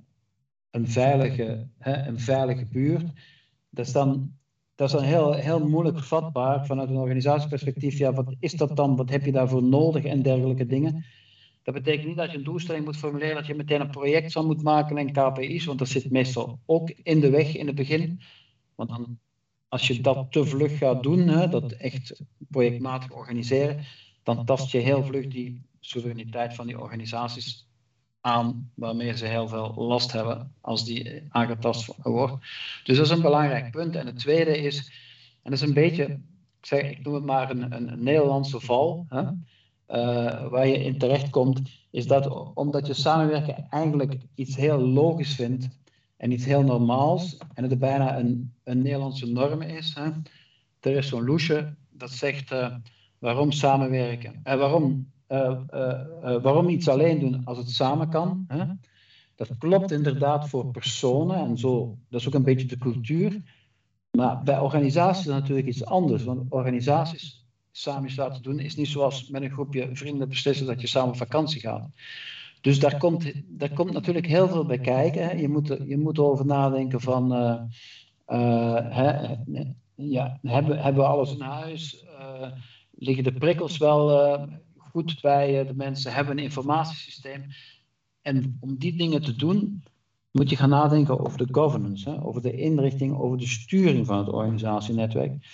een, 0.71 0.87
veilige, 0.87 1.67
hè, 1.77 2.07
een 2.07 2.19
veilige 2.19 2.65
buurt. 2.65 3.11
Dat 3.69 3.85
is 3.85 3.91
dan, 3.91 4.37
dat 4.75 4.87
is 4.87 4.93
dan 4.93 5.03
heel, 5.03 5.33
heel 5.33 5.67
moeilijk 5.67 5.99
vatbaar 5.99 6.65
vanuit 6.65 6.89
een 6.89 6.95
organisatieperspectief. 6.95 7.97
Ja, 7.97 8.13
wat 8.13 8.35
is 8.39 8.53
dat 8.53 8.75
dan? 8.75 8.95
Wat 8.95 9.09
heb 9.09 9.25
je 9.25 9.31
daarvoor 9.31 9.63
nodig 9.63 10.03
en 10.03 10.21
dergelijke 10.21 10.65
dingen? 10.65 11.05
Dat 11.63 11.73
betekent 11.73 12.07
niet 12.07 12.17
dat 12.17 12.31
je 12.31 12.37
een 12.37 12.43
doelstelling 12.43 12.85
moet 12.85 12.97
formuleren, 12.97 13.35
dat 13.35 13.45
je 13.45 13.55
meteen 13.55 13.81
een 13.81 13.89
project 13.89 14.31
zal 14.31 14.45
moet 14.45 14.63
maken 14.63 14.97
en 14.97 15.11
KPI's, 15.11 15.65
want 15.65 15.79
dat 15.79 15.87
zit 15.87 16.11
meestal 16.11 16.59
ook 16.65 16.89
in 16.89 17.19
de 17.19 17.29
weg 17.29 17.55
in 17.55 17.67
het 17.67 17.75
begin. 17.75 18.21
Want 18.75 18.89
dan, 18.89 19.19
als 19.67 19.87
je 19.87 20.01
dat 20.01 20.31
te 20.31 20.45
vlug 20.45 20.77
gaat 20.77 21.03
doen, 21.03 21.27
hè, 21.27 21.47
dat 21.47 21.71
echt 21.71 22.21
projectmatig 22.49 23.11
organiseren, 23.11 23.85
dan 24.23 24.45
tast 24.45 24.71
je 24.71 24.77
heel 24.77 25.03
vlug 25.03 25.27
die 25.27 25.61
soevereiniteit 25.79 26.53
van 26.53 26.67
die 26.67 26.79
organisaties 26.79 27.67
aan, 28.23 28.71
waarmee 28.73 29.17
ze 29.17 29.25
heel 29.25 29.47
veel 29.47 29.73
last 29.75 30.11
hebben 30.11 30.51
als 30.61 30.85
die 30.85 31.23
aangetast 31.29 31.95
wordt. 32.01 32.45
Dus 32.83 32.97
dat 32.97 33.05
is 33.05 33.11
een 33.11 33.21
belangrijk 33.21 33.71
punt. 33.71 33.95
En 33.95 34.05
het 34.05 34.19
tweede 34.19 34.57
is, 34.57 34.77
en 35.41 35.51
dat 35.51 35.53
is 35.53 35.61
een 35.61 35.73
beetje, 35.73 36.03
ik, 36.59 36.65
zeg, 36.65 36.99
noem 36.99 37.13
het 37.13 37.23
maar 37.23 37.49
een, 37.49 37.75
een 37.75 38.03
Nederlandse 38.03 38.59
val, 38.59 39.05
hè, 39.09 39.21
uh, 39.21 40.47
waar 40.47 40.67
je 40.67 40.83
in 40.83 40.97
terecht 40.97 41.29
komt, 41.29 41.61
is 41.91 42.07
dat 42.07 42.53
omdat 42.53 42.87
je 42.87 42.93
samenwerken 42.93 43.67
eigenlijk 43.69 44.17
iets 44.35 44.55
heel 44.55 44.77
logisch 44.77 45.35
vindt 45.35 45.67
en 46.17 46.31
iets 46.31 46.45
heel 46.45 46.63
normaals, 46.63 47.37
en 47.53 47.63
het 47.63 47.79
bijna 47.79 48.17
een, 48.17 48.53
een 48.63 48.81
Nederlandse 48.81 49.31
norm 49.31 49.61
is. 49.61 49.95
Hè. 49.95 50.09
Er 50.79 50.97
is 50.97 51.07
zo'n 51.07 51.25
loesje 51.25 51.73
dat 51.89 52.11
zegt 52.11 52.51
uh, 52.51 52.75
waarom 53.19 53.51
samenwerken 53.51 54.39
en 54.43 54.53
uh, 54.53 54.59
waarom 54.59 55.11
iets 56.67 56.87
alleen 56.87 57.19
doen 57.19 57.41
als 57.43 57.57
het 57.57 57.69
samen 57.69 58.09
kan. 58.09 58.45
Hè? 58.47 58.65
Dat 59.35 59.57
klopt 59.57 59.91
inderdaad 59.91 60.49
voor 60.49 60.71
personen 60.71 61.37
en 61.37 61.57
zo. 61.57 61.97
Dat 62.09 62.19
is 62.19 62.27
ook 62.27 62.33
een 62.33 62.43
beetje 62.43 62.67
de 62.67 62.77
cultuur. 62.77 63.41
Maar 64.11 64.43
bij 64.43 64.59
organisaties 64.59 65.25
is 65.25 65.31
natuurlijk 65.31 65.67
iets 65.67 65.85
anders. 65.85 66.23
Want 66.23 66.51
organisaties 66.51 67.45
samen 67.71 68.05
iets 68.05 68.15
laten 68.15 68.41
doen 68.41 68.59
is 68.59 68.75
niet 68.75 68.87
zoals 68.87 69.29
met 69.29 69.41
een 69.41 69.51
groepje 69.51 69.89
vrienden 69.93 70.29
beslissen 70.29 70.65
dat 70.65 70.81
je 70.81 70.87
samen 70.87 71.09
op 71.09 71.17
vakantie 71.17 71.61
gaat. 71.61 71.89
Dus 72.61 72.79
daar 72.79 72.97
komt, 72.97 73.31
daar 73.47 73.73
komt 73.73 73.91
natuurlijk 73.91 74.27
heel 74.27 74.47
veel 74.47 74.65
bij 74.65 74.79
kijken. 74.79 75.23
Hè. 75.23 75.31
Je, 75.31 75.49
moet, 75.49 75.67
je 75.85 75.97
moet 75.97 76.17
erover 76.17 76.45
nadenken 76.45 77.01
van, 77.01 77.33
uh, 77.33 78.75
hè, 78.89 79.35
ja, 79.95 80.39
hebben, 80.41 80.81
hebben 80.81 81.03
we 81.03 81.09
alles 81.09 81.33
in 81.33 81.41
huis? 81.41 82.05
Uh, 82.05 82.51
liggen 82.91 83.23
de 83.23 83.33
prikkels 83.33 83.77
wel 83.77 84.37
goed 84.93 85.21
bij 85.21 85.59
eh, 85.59 85.67
de 85.67 85.75
mensen, 85.75 86.13
hebben 86.13 86.37
een 86.37 86.43
informatiesysteem. 86.43 87.45
En 88.21 88.57
om 88.59 88.77
die 88.77 88.97
dingen 88.97 89.21
te 89.21 89.35
doen, 89.35 89.83
moet 90.31 90.49
je 90.49 90.55
gaan 90.55 90.69
nadenken 90.69 91.19
over 91.19 91.37
de 91.37 91.47
governance, 91.51 92.09
hè, 92.09 92.23
over 92.23 92.41
de 92.41 92.51
inrichting, 92.51 93.17
over 93.17 93.37
de 93.37 93.47
sturing 93.47 94.05
van 94.05 94.17
het 94.17 94.29
organisatienetwerk. 94.29 95.45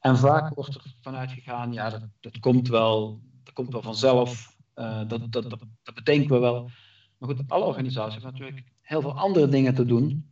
En 0.00 0.18
vaak 0.18 0.54
wordt 0.54 0.74
er 0.74 0.94
vanuit 1.00 1.30
gegaan, 1.30 1.72
ja, 1.72 1.90
dat, 1.90 2.02
dat 2.20 2.38
komt, 2.38 2.68
wel, 2.68 3.20
dat 3.44 3.54
komt 3.54 3.72
wel 3.72 3.82
vanzelf, 3.82 4.56
uh, 4.74 4.98
dat, 5.08 5.32
dat, 5.32 5.50
dat, 5.50 5.58
dat 5.82 5.94
bedenken 5.94 6.34
we 6.34 6.38
wel. 6.38 6.70
Maar 7.18 7.28
goed, 7.28 7.42
alle 7.48 7.64
organisaties 7.64 8.22
hebben 8.22 8.32
natuurlijk 8.32 8.66
heel 8.80 9.00
veel 9.00 9.18
andere 9.18 9.48
dingen 9.48 9.74
te 9.74 9.84
doen. 9.84 10.28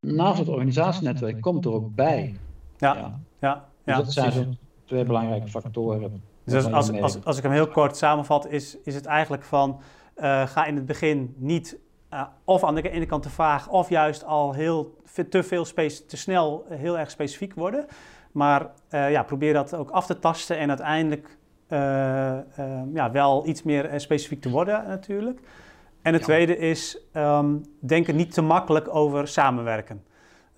Naast 0.00 0.38
het 0.38 0.48
organisatienetwerk 0.48 1.40
komt 1.40 1.64
er 1.64 1.72
ook 1.72 1.94
bij. 1.94 2.38
Ja, 2.78 3.20
ja. 3.40 3.70
ja, 3.84 3.96
dus 3.96 3.96
dat 3.96 4.12
zijn 4.12 4.32
zo 4.32 4.44
twee 4.84 5.04
belangrijke 5.04 5.48
factoren 5.48 6.22
dus 6.50 6.72
als, 6.72 7.00
als, 7.00 7.24
als, 7.24 7.36
ik 7.36 7.42
hem 7.42 7.52
heel 7.52 7.68
kort 7.68 7.96
samenvat, 7.96 8.46
is, 8.46 8.76
is 8.84 8.94
het 8.94 9.06
eigenlijk 9.06 9.42
van 9.42 9.80
uh, 10.16 10.46
ga 10.46 10.64
in 10.64 10.74
het 10.74 10.86
begin 10.86 11.34
niet 11.36 11.78
uh, 12.14 12.22
of 12.44 12.64
aan 12.64 12.74
de 12.74 12.90
ene 12.90 13.06
kant 13.06 13.22
te 13.22 13.30
vaag, 13.30 13.68
of 13.68 13.88
juist 13.88 14.24
al 14.24 14.52
heel 14.52 14.96
te 15.28 15.42
veel 15.42 15.64
space, 15.64 16.06
te 16.06 16.16
snel 16.16 16.66
heel 16.68 16.98
erg 16.98 17.10
specifiek 17.10 17.54
worden. 17.54 17.86
Maar 18.32 18.70
uh, 18.90 19.10
ja, 19.10 19.22
probeer 19.22 19.52
dat 19.52 19.74
ook 19.74 19.90
af 19.90 20.06
te 20.06 20.18
tasten 20.18 20.58
en 20.58 20.68
uiteindelijk 20.68 21.36
ja, 22.94 23.10
wel 23.12 23.46
iets 23.46 23.62
meer 23.62 23.90
specifiek 23.96 24.40
te 24.40 24.50
worden 24.50 24.84
natuurlijk. 24.86 25.40
En 26.02 26.12
het 26.12 26.22
tweede 26.22 26.56
is 26.56 26.98
um, 27.14 27.62
denken 27.80 28.16
niet 28.16 28.34
te 28.34 28.42
makkelijk 28.42 28.94
over 28.94 29.28
samenwerken. 29.28 30.02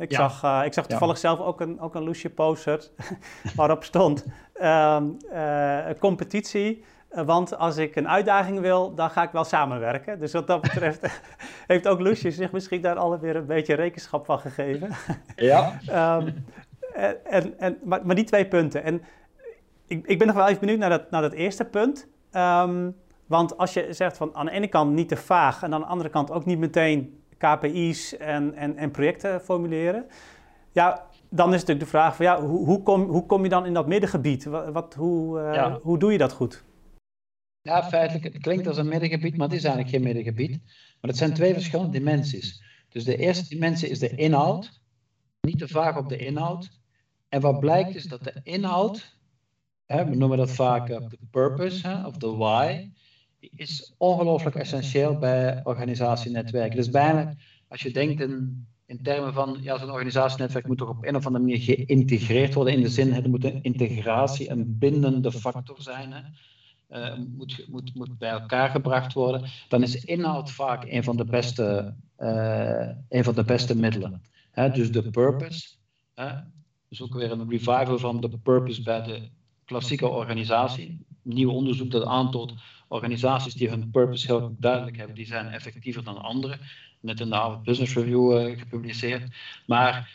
Ik, 0.00 0.12
zag, 0.12 0.44
uh, 0.44 0.60
ik 0.64 0.72
zag 0.72 0.86
toevallig 0.86 1.18
zelf 1.18 1.40
ook 1.40 1.60
een, 1.60 1.80
ook 1.80 1.94
een 1.94 2.02
loesje 2.02 2.30
poster 2.30 2.88
waarop 3.56 3.84
stond 3.84 4.26
um, 4.62 5.16
uh, 5.32 5.78
competitie. 5.98 6.84
Want 7.08 7.56
als 7.56 7.76
ik 7.76 7.96
een 7.96 8.08
uitdaging 8.08 8.60
wil, 8.60 8.94
dan 8.94 9.10
ga 9.10 9.22
ik 9.22 9.30
wel 9.30 9.44
samenwerken. 9.44 10.18
Dus 10.18 10.32
wat 10.32 10.46
dat 10.46 10.60
betreft 10.60 11.20
heeft 11.66 11.88
ook 11.88 12.00
Loesje 12.00 12.30
zich 12.30 12.52
misschien 12.52 12.80
daar 12.80 12.96
alweer 12.96 13.36
een 13.36 13.46
beetje 13.46 13.74
rekenschap 13.74 14.24
van 14.24 14.38
gegeven. 14.38 14.90
ja. 15.36 15.80
um, 16.16 16.44
en, 17.24 17.58
en, 17.58 17.78
maar, 17.84 18.06
maar, 18.06 18.14
die 18.14 18.24
twee 18.24 18.46
punten. 18.46 18.82
En 18.82 19.02
ik, 19.86 20.06
ik 20.06 20.18
ben 20.18 20.26
nog 20.26 20.36
wel 20.36 20.46
even 20.46 20.60
benieuwd 20.60 20.78
naar 20.78 20.90
dat, 20.90 21.10
naar 21.10 21.22
dat 21.22 21.32
eerste 21.32 21.64
punt. 21.64 22.08
Um, 22.32 22.96
want 23.26 23.56
als 23.56 23.72
je 23.72 23.92
zegt 23.92 24.16
van 24.16 24.34
aan 24.34 24.46
de 24.46 24.52
ene 24.52 24.68
kant 24.68 24.92
niet 24.92 25.08
te 25.08 25.16
vaag 25.16 25.62
en 25.62 25.74
aan 25.74 25.80
de 25.80 25.86
andere 25.86 26.10
kant 26.10 26.30
ook 26.30 26.44
niet 26.44 26.58
meteen 26.58 27.19
KPI's 27.40 28.16
en, 28.16 28.54
en, 28.54 28.76
en 28.76 28.90
projecten 28.90 29.40
formuleren. 29.40 30.06
Ja, 30.72 31.06
dan 31.30 31.48
is 31.48 31.60
natuurlijk 31.60 31.80
de 31.80 31.86
vraag 31.86 32.16
van 32.16 32.24
ja, 32.24 32.42
hoe, 32.42 32.66
hoe, 32.66 32.82
kom, 32.82 33.02
hoe 33.02 33.26
kom 33.26 33.42
je 33.42 33.48
dan 33.48 33.66
in 33.66 33.74
dat 33.74 33.86
middengebied? 33.86 34.44
Wat, 34.44 34.94
hoe, 34.94 35.40
uh, 35.40 35.76
hoe 35.82 35.98
doe 35.98 36.12
je 36.12 36.18
dat 36.18 36.32
goed? 36.32 36.64
Ja, 37.62 37.82
feitelijk, 37.82 38.24
het 38.24 38.42
klinkt 38.42 38.66
als 38.66 38.76
een 38.76 38.88
middengebied, 38.88 39.36
maar 39.36 39.48
het 39.48 39.56
is 39.56 39.64
eigenlijk 39.64 39.94
geen 39.94 40.04
middengebied. 40.04 40.50
Maar 41.00 41.10
het 41.10 41.16
zijn 41.16 41.34
twee 41.34 41.52
verschillende 41.52 41.98
dimensies. 41.98 42.62
Dus 42.88 43.04
de 43.04 43.16
eerste 43.16 43.48
dimensie 43.48 43.88
is 43.88 43.98
de 43.98 44.14
inhoud, 44.14 44.80
niet 45.40 45.58
te 45.58 45.68
vaak 45.68 45.96
op 45.96 46.08
de 46.08 46.16
inhoud. 46.16 46.70
En 47.28 47.40
wat 47.40 47.60
blijkt 47.60 47.94
is 47.94 48.04
dat 48.04 48.24
de 48.24 48.40
inhoud, 48.42 49.18
hè, 49.86 50.04
we 50.04 50.16
noemen 50.16 50.38
dat 50.38 50.50
vaak 50.50 50.88
uh, 50.88 50.98
de 51.08 51.18
purpose 51.30 51.88
hè, 51.88 52.06
of 52.06 52.16
de 52.16 52.36
why, 52.36 52.90
is 53.40 53.94
ongelooflijk 53.96 54.56
essentieel 54.56 55.18
bij 55.18 55.60
organisatienetwerken. 55.64 56.76
Dus 56.76 56.90
bijna, 56.90 57.34
als 57.68 57.82
je 57.82 57.92
denkt 57.92 58.20
in, 58.20 58.66
in 58.86 59.02
termen 59.02 59.32
van, 59.32 59.58
ja, 59.60 59.78
zo'n 59.78 59.90
organisatienetwerk 59.90 60.66
moet 60.66 60.78
toch 60.78 60.88
op 60.88 61.04
een 61.04 61.16
of 61.16 61.26
andere 61.26 61.44
manier 61.44 61.60
geïntegreerd 61.60 62.54
worden, 62.54 62.74
in 62.74 62.82
de 62.82 62.88
zin, 62.88 63.12
het 63.12 63.26
moet 63.26 63.44
een 63.44 63.62
integratie, 63.62 64.50
een 64.50 64.78
bindende 64.78 65.32
factor 65.32 65.82
zijn, 65.82 66.12
hè. 66.12 66.20
Uh, 66.92 67.18
moet, 67.36 67.66
moet, 67.68 67.94
moet 67.94 68.18
bij 68.18 68.30
elkaar 68.30 68.70
gebracht 68.70 69.12
worden, 69.12 69.50
dan 69.68 69.82
is 69.82 70.04
inhoud 70.04 70.50
vaak 70.50 70.84
een 70.84 71.04
van 71.04 71.16
de 71.16 71.24
beste, 71.24 71.94
uh, 72.18 72.88
een 73.08 73.24
van 73.24 73.34
de 73.34 73.44
beste 73.44 73.76
middelen. 73.76 74.22
Hè, 74.50 74.70
dus 74.70 74.92
de 74.92 75.10
purpose, 75.10 75.68
hè, 76.14 76.32
dus 76.88 77.02
ook 77.02 77.14
weer 77.14 77.30
een 77.30 77.50
revival 77.50 77.98
van 77.98 78.20
de 78.20 78.38
purpose 78.42 78.82
bij 78.82 79.02
de 79.02 79.28
klassieke 79.64 80.08
organisatie. 80.08 81.06
Nieuw 81.22 81.50
onderzoek 81.50 81.90
dat 81.90 82.04
aantoont 82.04 82.54
organisaties 82.90 83.54
die 83.54 83.68
hun 83.68 83.90
purpose 83.90 84.26
heel 84.26 84.56
duidelijk 84.58 84.96
hebben, 84.96 85.14
die 85.14 85.26
zijn 85.26 85.48
effectiever 85.48 86.04
dan 86.04 86.22
andere. 86.22 86.58
Net 87.00 87.20
in 87.20 87.28
de 87.28 87.34
Harvard 87.34 87.62
Business 87.62 87.94
Review 87.94 88.32
uh, 88.32 88.58
gepubliceerd. 88.58 89.22
Maar 89.66 90.10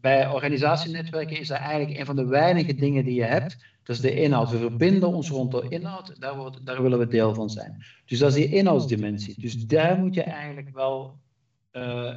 bij 0.00 0.28
organisatienetwerken 0.28 1.38
is 1.38 1.48
dat 1.48 1.58
eigenlijk 1.58 1.98
een 1.98 2.06
van 2.06 2.16
de 2.16 2.26
weinige 2.26 2.74
dingen 2.74 3.04
die 3.04 3.14
je 3.14 3.24
hebt. 3.24 3.56
Dat 3.82 3.96
is 3.96 4.02
de 4.02 4.20
inhoud. 4.20 4.50
We 4.50 4.58
verbinden 4.58 5.08
ons 5.08 5.28
rond 5.28 5.50
de 5.52 5.66
inhoud, 5.68 6.20
daar, 6.20 6.34
daar 6.62 6.82
willen 6.82 6.98
we 6.98 7.06
deel 7.06 7.34
van 7.34 7.50
zijn. 7.50 7.84
Dus 8.04 8.18
dat 8.18 8.28
is 8.28 8.34
die 8.34 8.54
inhoudsdimensie. 8.54 9.34
Dus 9.40 9.66
daar 9.66 9.98
moet 9.98 10.14
je 10.14 10.22
eigenlijk 10.22 10.70
wel, 10.70 11.18
uh, 11.72 12.14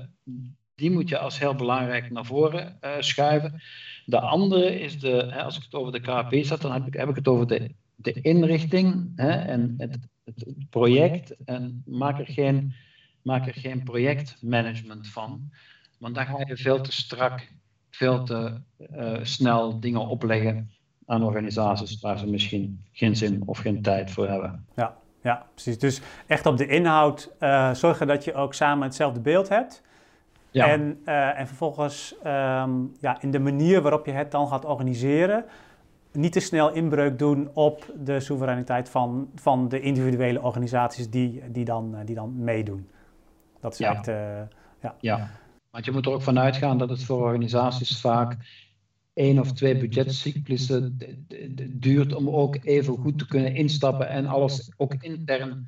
die 0.76 0.92
moet 0.92 1.10
je 1.10 1.18
als 1.18 1.40
heel 1.40 1.56
belangrijk 1.56 2.12
naar 2.12 2.26
voren 2.26 2.78
uh, 2.82 2.92
schuiven. 3.00 3.62
De 4.06 4.20
andere 4.20 4.80
is 4.80 5.00
de, 5.00 5.28
hè, 5.30 5.44
als 5.44 5.58
ik 5.58 5.64
het 5.64 5.74
over 5.74 5.92
de 5.92 6.00
KP 6.00 6.46
zet, 6.46 6.62
dan 6.62 6.72
heb 6.72 6.88
ik, 6.88 6.94
heb 6.94 7.10
ik 7.10 7.16
het 7.16 7.28
over 7.28 7.48
de 7.48 7.76
de 7.98 8.22
inrichting 8.22 9.12
hè, 9.16 9.32
en 9.32 9.74
het, 9.78 9.98
het, 10.24 10.56
project. 10.70 11.36
En 11.46 11.84
maak 11.86 12.20
er, 12.20 12.28
geen, 12.28 12.74
maak 13.22 13.48
er 13.48 13.54
geen 13.54 13.84
projectmanagement 13.84 15.08
van. 15.08 15.50
Want 15.98 16.16
dan 16.16 16.26
ga 16.26 16.44
je 16.46 16.58
veel 16.58 16.82
te 16.82 16.92
strak, 16.92 17.52
veel 17.90 18.24
te 18.24 18.62
uh, 18.92 19.18
snel 19.22 19.80
dingen 19.80 20.08
opleggen 20.08 20.72
aan 21.06 21.24
organisaties 21.24 22.00
waar 22.02 22.20
ze 22.20 22.28
misschien 22.28 22.86
geen 22.92 23.16
zin 23.16 23.42
of 23.46 23.58
geen 23.58 23.82
tijd 23.82 24.12
voor 24.12 24.28
hebben. 24.28 24.66
Ja, 24.76 24.98
ja 25.22 25.46
precies. 25.54 25.80
Dus 25.80 26.02
echt 26.28 26.46
op 26.46 26.58
de 26.58 26.68
inhoud 26.68 27.32
uh, 27.40 27.74
zorgen 27.74 28.08
dat 28.08 28.24
je 28.24 28.34
ook 28.34 28.54
samen 28.54 28.84
hetzelfde 28.84 29.20
beeld 29.20 29.50
hebt. 29.50 29.82
Ja. 30.52 30.68
En, 30.70 31.02
uh, 31.06 31.40
en 31.40 31.48
vervolgens 31.48 32.16
um, 32.26 32.96
ja, 33.00 33.22
in 33.22 33.32
de 33.32 33.40
manier 33.40 33.82
waarop 33.82 34.06
je 34.06 34.12
het 34.12 34.32
dan 34.32 34.48
gaat 34.48 34.66
organiseren, 34.66 35.46
niet 36.18 36.32
te 36.32 36.40
snel 36.40 36.74
inbreuk 36.74 37.20
doen 37.20 37.50
op 37.54 37.94
de 38.04 38.20
soevereiniteit 38.20 38.90
van, 38.90 39.30
van 39.36 39.70
de 39.70 39.80
individuele 39.80 40.42
organisaties 40.42 41.10
die, 41.10 41.52
die, 41.52 41.66
dan, 41.66 41.96
eh, 41.96 42.06
die 42.06 42.16
dan 42.16 42.44
meedoen. 42.44 42.88
Dat 43.60 43.74
is 43.74 43.78
ja. 43.78 43.94
echt. 43.94 44.08
Uh, 44.08 44.16
ja. 44.82 44.96
ja, 45.00 45.30
want 45.72 45.86
je 45.86 45.92
moet 45.92 46.06
er 46.06 46.12
ook 46.12 46.22
vanuit 46.22 46.56
gaan 46.56 46.78
dat 46.78 46.90
het 46.90 47.04
voor 47.04 47.22
organisaties 47.22 48.00
vaak 48.00 48.38
één 49.14 49.40
of 49.40 49.54
twee 49.54 49.78
budgetcyclussen 49.78 50.98
duurt 51.70 52.16
om 52.16 52.30
ook 52.30 52.58
even 52.64 52.98
goed 52.98 53.20
te 53.20 53.28
kunnen 53.28 53.56
instappen 53.56 54.10
en 54.10 54.26
alles 54.26 54.72
ook 54.78 54.94
intern 55.00 55.68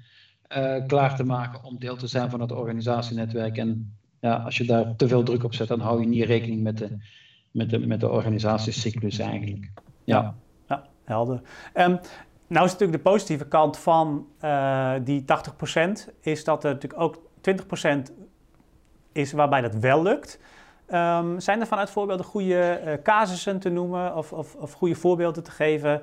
uh, 0.57 0.85
klaar 0.85 1.15
te 1.15 1.23
maken 1.23 1.63
om 1.63 1.79
deel 1.79 1.95
te 1.95 2.07
zijn 2.07 2.29
van 2.29 2.41
het 2.41 2.51
organisatienetwerk. 2.51 3.57
En 3.57 3.97
ja, 4.19 4.35
als 4.35 4.57
je 4.57 4.65
daar 4.65 4.95
te 4.95 5.07
veel 5.07 5.23
druk 5.23 5.43
op 5.43 5.53
zet, 5.53 5.67
dan 5.67 5.79
hou 5.79 6.01
je 6.01 6.07
niet 6.07 6.25
rekening 6.25 6.61
met 6.63 6.77
de, 6.77 6.97
met 7.51 7.69
de, 7.69 7.79
met 7.79 7.99
de 7.99 8.09
organisatiecyclus 8.09 9.19
eigenlijk. 9.19 9.71
Ja, 10.09 10.35
ja 10.67 10.83
helder. 11.03 11.41
Um, 11.73 11.99
nou 12.47 12.65
is 12.65 12.71
natuurlijk 12.71 13.03
de 13.03 13.09
positieve 13.09 13.47
kant 13.47 13.77
van 13.77 14.27
uh, 14.43 14.91
die 15.03 15.25
80% 16.07 16.15
is 16.21 16.43
dat 16.43 16.63
er 16.63 16.73
natuurlijk 16.73 17.01
ook 17.01 17.21
20% 18.09 18.13
is 19.11 19.31
waarbij 19.31 19.61
dat 19.61 19.75
wel 19.75 20.01
lukt. 20.01 20.39
Um, 20.93 21.39
zijn 21.39 21.59
er 21.59 21.67
vanuit 21.67 21.89
voorbeelden 21.89 22.25
goede 22.25 22.81
uh, 22.85 22.93
casussen 23.03 23.59
te 23.59 23.69
noemen 23.69 24.15
of, 24.15 24.33
of, 24.33 24.55
of 24.55 24.73
goede 24.73 24.95
voorbeelden 24.95 25.43
te 25.43 25.51
geven 25.51 26.01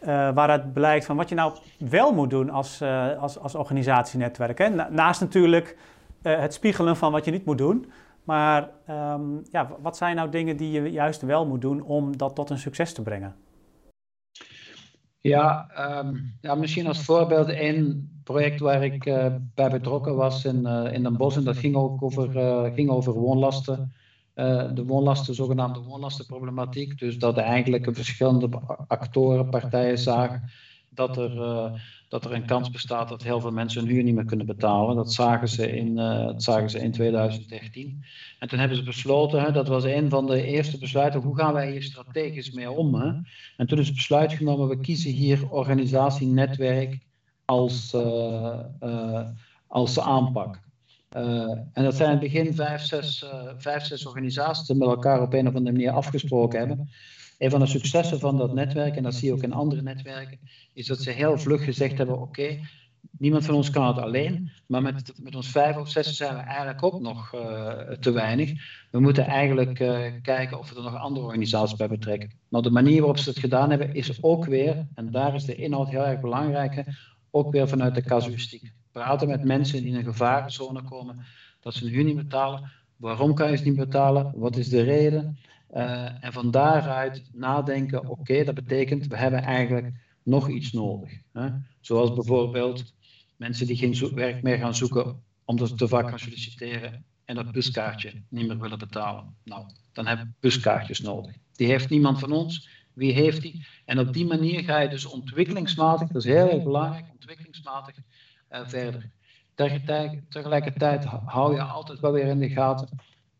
uh, 0.00 0.08
waaruit 0.08 0.72
blijkt 0.72 1.04
van 1.04 1.16
wat 1.16 1.28
je 1.28 1.34
nou 1.34 1.52
wel 1.78 2.12
moet 2.12 2.30
doen 2.30 2.50
als, 2.50 2.80
uh, 2.82 3.18
als, 3.18 3.38
als 3.38 3.54
organisatienetwerk? 3.54 4.58
Hè? 4.58 4.68
naast 4.90 5.20
natuurlijk 5.20 5.76
het 6.22 6.54
spiegelen 6.54 6.96
van 6.96 7.12
wat 7.12 7.24
je 7.24 7.30
niet 7.30 7.44
moet 7.44 7.58
doen. 7.58 7.92
Maar 8.24 8.68
um, 8.90 9.42
ja, 9.50 9.68
wat 9.82 9.96
zijn 9.96 10.16
nou 10.16 10.30
dingen 10.30 10.56
die 10.56 10.70
je 10.70 10.90
juist 10.90 11.22
wel 11.22 11.46
moet 11.46 11.60
doen 11.60 11.82
om 11.82 12.16
dat 12.16 12.34
tot 12.34 12.50
een 12.50 12.58
succes 12.58 12.92
te 12.92 13.02
brengen? 13.02 13.34
Ja, 15.28 15.68
um, 16.04 16.34
ja 16.40 16.54
misschien 16.54 16.86
als 16.86 17.02
voorbeeld 17.04 17.48
een 17.48 18.10
project 18.24 18.60
waar 18.60 18.84
ik 18.84 19.04
bij 19.54 19.70
betrokken 19.70 20.16
was 20.16 20.44
in, 20.44 20.66
in 20.66 21.02
Den 21.02 21.16
Bosch. 21.16 21.36
En 21.36 21.44
dat 21.44 21.56
ging 21.56 21.76
ook 21.76 22.02
over, 22.02 22.30
ging 22.74 22.90
over 22.90 23.12
woonlasten. 23.12 23.92
Uh, 24.34 24.74
de 24.74 24.84
woonlasten, 24.84 25.34
zogenaamde 25.34 25.80
woonlastenproblematiek. 25.80 26.98
Dus 26.98 27.18
dat 27.18 27.36
eigenlijk 27.36 27.88
verschillende 27.92 28.48
actoren, 28.86 29.48
partijen 29.48 29.98
zagen 29.98 30.50
dat 30.88 31.16
er, 31.16 31.36
uh, 31.36 31.72
dat 32.08 32.24
er 32.24 32.32
een 32.32 32.46
kans 32.46 32.70
bestaat 32.70 33.08
dat 33.08 33.22
heel 33.22 33.40
veel 33.40 33.50
mensen 33.50 33.80
hun 33.80 33.90
huur 33.90 34.02
niet 34.02 34.14
meer 34.14 34.24
kunnen 34.24 34.46
betalen. 34.46 34.96
Dat 34.96 35.12
zagen 35.12 35.48
ze 35.48 35.76
in, 35.76 35.88
uh, 35.88 36.24
dat 36.24 36.42
zagen 36.42 36.70
ze 36.70 36.78
in 36.78 36.92
2013. 36.92 38.04
En 38.38 38.48
toen 38.48 38.58
hebben 38.58 38.76
ze 38.76 38.84
besloten, 38.84 39.42
hè, 39.42 39.52
dat 39.52 39.68
was 39.68 39.84
een 39.84 40.10
van 40.10 40.26
de 40.26 40.42
eerste 40.42 40.78
besluiten, 40.78 41.20
hoe 41.20 41.36
gaan 41.36 41.52
wij 41.52 41.70
hier 41.70 41.82
strategisch 41.82 42.50
mee 42.50 42.70
om? 42.70 42.94
En 43.56 43.66
toen 43.66 43.78
is 43.78 43.86
het 43.86 43.96
besluit 43.96 44.32
genomen, 44.32 44.68
we 44.68 44.80
kiezen 44.80 45.10
hier 45.10 45.50
organisatienetwerk 45.50 46.98
als, 47.44 47.96
als 49.66 50.00
aanpak. 50.00 50.60
En 51.08 51.84
dat 51.84 51.94
zijn 51.94 52.08
in 52.08 52.16
het 52.16 52.32
begin 52.32 52.54
vijf, 52.54 52.82
zes, 52.82 53.26
vijf, 53.56 53.84
zes 53.84 54.06
organisaties 54.06 54.66
die 54.66 54.76
met 54.76 54.88
elkaar 54.88 55.22
op 55.22 55.32
een 55.32 55.48
of 55.48 55.54
andere 55.54 55.76
manier 55.76 55.90
afgesproken 55.90 56.58
hebben. 56.58 56.90
Een 57.38 57.50
van 57.50 57.60
de 57.60 57.66
successen 57.66 58.20
van 58.20 58.38
dat 58.38 58.54
netwerk, 58.54 58.96
en 58.96 59.02
dat 59.02 59.14
zie 59.14 59.28
je 59.28 59.34
ook 59.34 59.42
in 59.42 59.52
andere 59.52 59.82
netwerken, 59.82 60.38
is 60.72 60.86
dat 60.86 60.98
ze 60.98 61.10
heel 61.10 61.38
vlug 61.38 61.64
gezegd 61.64 61.98
hebben: 61.98 62.20
oké, 62.20 62.58
niemand 63.18 63.44
van 63.44 63.54
ons 63.54 63.70
kan 63.70 63.86
het 63.86 63.98
alleen, 63.98 64.50
maar 64.66 64.82
met, 64.82 65.12
met 65.22 65.34
ons 65.34 65.48
vijf 65.48 65.76
of 65.76 65.88
zes 65.88 66.16
zijn 66.16 66.34
we 66.34 66.40
eigenlijk 66.40 66.82
ook 66.82 67.00
nog 67.00 67.34
uh, 67.34 67.80
te 67.80 68.10
weinig. 68.10 68.52
We 68.90 69.00
moeten 69.00 69.26
eigenlijk 69.26 69.74
kijken 70.22 70.58
of 70.58 70.70
we 70.70 70.76
er 70.76 70.82
nog 70.82 70.96
andere 70.96 71.26
organisaties 71.26 71.76
bij 71.76 71.88
betrekken. 71.88 72.32
Nou, 72.48 72.62
de 72.62 72.70
manier 72.70 72.98
waarop 72.98 73.18
ze 73.18 73.28
het 73.28 73.38
gedaan 73.38 73.70
hebben, 73.70 73.94
is 73.94 74.22
ook 74.22 74.44
weer, 74.44 74.86
en 74.94 75.10
daar 75.10 75.34
is 75.34 75.44
de 75.44 75.54
inhoud 75.54 75.88
heel 75.88 76.06
erg 76.06 76.20
belangrijk, 76.20 76.84
ook 77.30 77.52
weer 77.52 77.68
vanuit 77.68 77.94
de 77.94 78.02
casuïstiek 78.02 78.72
praten 78.92 79.28
met 79.28 79.44
mensen 79.44 79.82
die 79.82 79.90
in 79.90 79.96
een 79.96 80.04
gevarenzone 80.04 80.82
komen, 80.82 81.24
dat 81.60 81.74
ze 81.74 81.90
hun 81.90 82.04
niet 82.04 82.16
betalen. 82.16 82.70
Waarom 82.96 83.34
kan 83.34 83.50
je 83.50 83.56
ze 83.56 83.64
niet 83.64 83.76
betalen? 83.76 84.32
Wat 84.34 84.56
is 84.56 84.68
de 84.68 84.82
reden? 84.82 85.38
Uh, 85.74 86.24
en 86.24 86.32
van 86.32 86.50
daaruit 86.50 87.30
nadenken, 87.32 88.08
oké, 88.08 88.44
dat 88.44 88.54
betekent 88.54 89.06
we 89.06 89.16
hebben 89.16 89.42
eigenlijk 89.42 89.94
nog 90.22 90.48
iets 90.48 90.72
nodig. 90.72 91.10
Hè? 91.32 91.48
Zoals 91.80 92.14
bijvoorbeeld 92.14 92.94
mensen 93.36 93.66
die 93.66 93.76
geen 93.76 94.14
werk 94.14 94.42
meer 94.42 94.58
gaan 94.58 94.74
zoeken 94.74 95.22
omdat 95.44 95.68
ze 95.68 95.74
te 95.74 95.88
vaak 95.88 96.08
gaan 96.08 96.18
solliciteren 96.18 97.04
en 97.24 97.34
dat 97.34 97.52
buskaartje 97.52 98.22
niet 98.28 98.46
meer 98.46 98.60
willen 98.60 98.78
betalen. 98.78 99.36
Nou, 99.44 99.66
dan 99.92 100.06
hebben 100.06 100.26
we 100.26 100.32
buskaartjes 100.40 101.00
nodig. 101.00 101.34
Die 101.52 101.66
heeft 101.66 101.90
niemand 101.90 102.18
van 102.18 102.32
ons. 102.32 102.68
Wie 102.92 103.12
heeft 103.12 103.42
die? 103.42 103.66
En 103.84 103.98
op 103.98 104.12
die 104.12 104.26
manier 104.26 104.62
ga 104.62 104.78
je 104.78 104.88
dus 104.88 105.06
ontwikkelingsmatig, 105.06 106.08
dat 106.08 106.24
is 106.24 106.30
heel 106.30 106.50
erg 106.50 106.62
belangrijk, 106.62 107.04
ontwikkelingsmatig 107.12 107.96
uh, 108.50 108.60
verder. 108.66 109.10
Tegelijkertijd 110.28 111.04
hou 111.04 111.54
je 111.54 111.62
altijd 111.62 112.00
wel 112.00 112.12
weer 112.12 112.26
in 112.26 112.38
de 112.38 112.48
gaten 112.48 112.88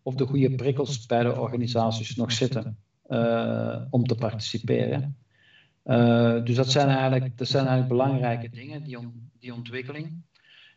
of 0.07 0.14
de 0.14 0.27
goede 0.27 0.55
prikkels 0.55 1.07
bij 1.07 1.23
de 1.23 1.40
organisaties 1.40 2.16
nog 2.16 2.33
zitten 2.33 2.79
uh, 3.09 3.83
om 3.90 4.07
te 4.07 4.14
participeren. 4.14 5.16
Uh, 5.85 6.45
dus 6.45 6.57
dat 6.57 6.71
zijn, 6.71 6.88
eigenlijk, 6.88 7.38
dat 7.38 7.49
zijn 7.49 7.66
eigenlijk 7.66 7.97
belangrijke 7.97 8.51
dingen, 8.51 8.83
die, 8.85 8.99
die 9.38 9.55
ontwikkeling. 9.55 10.07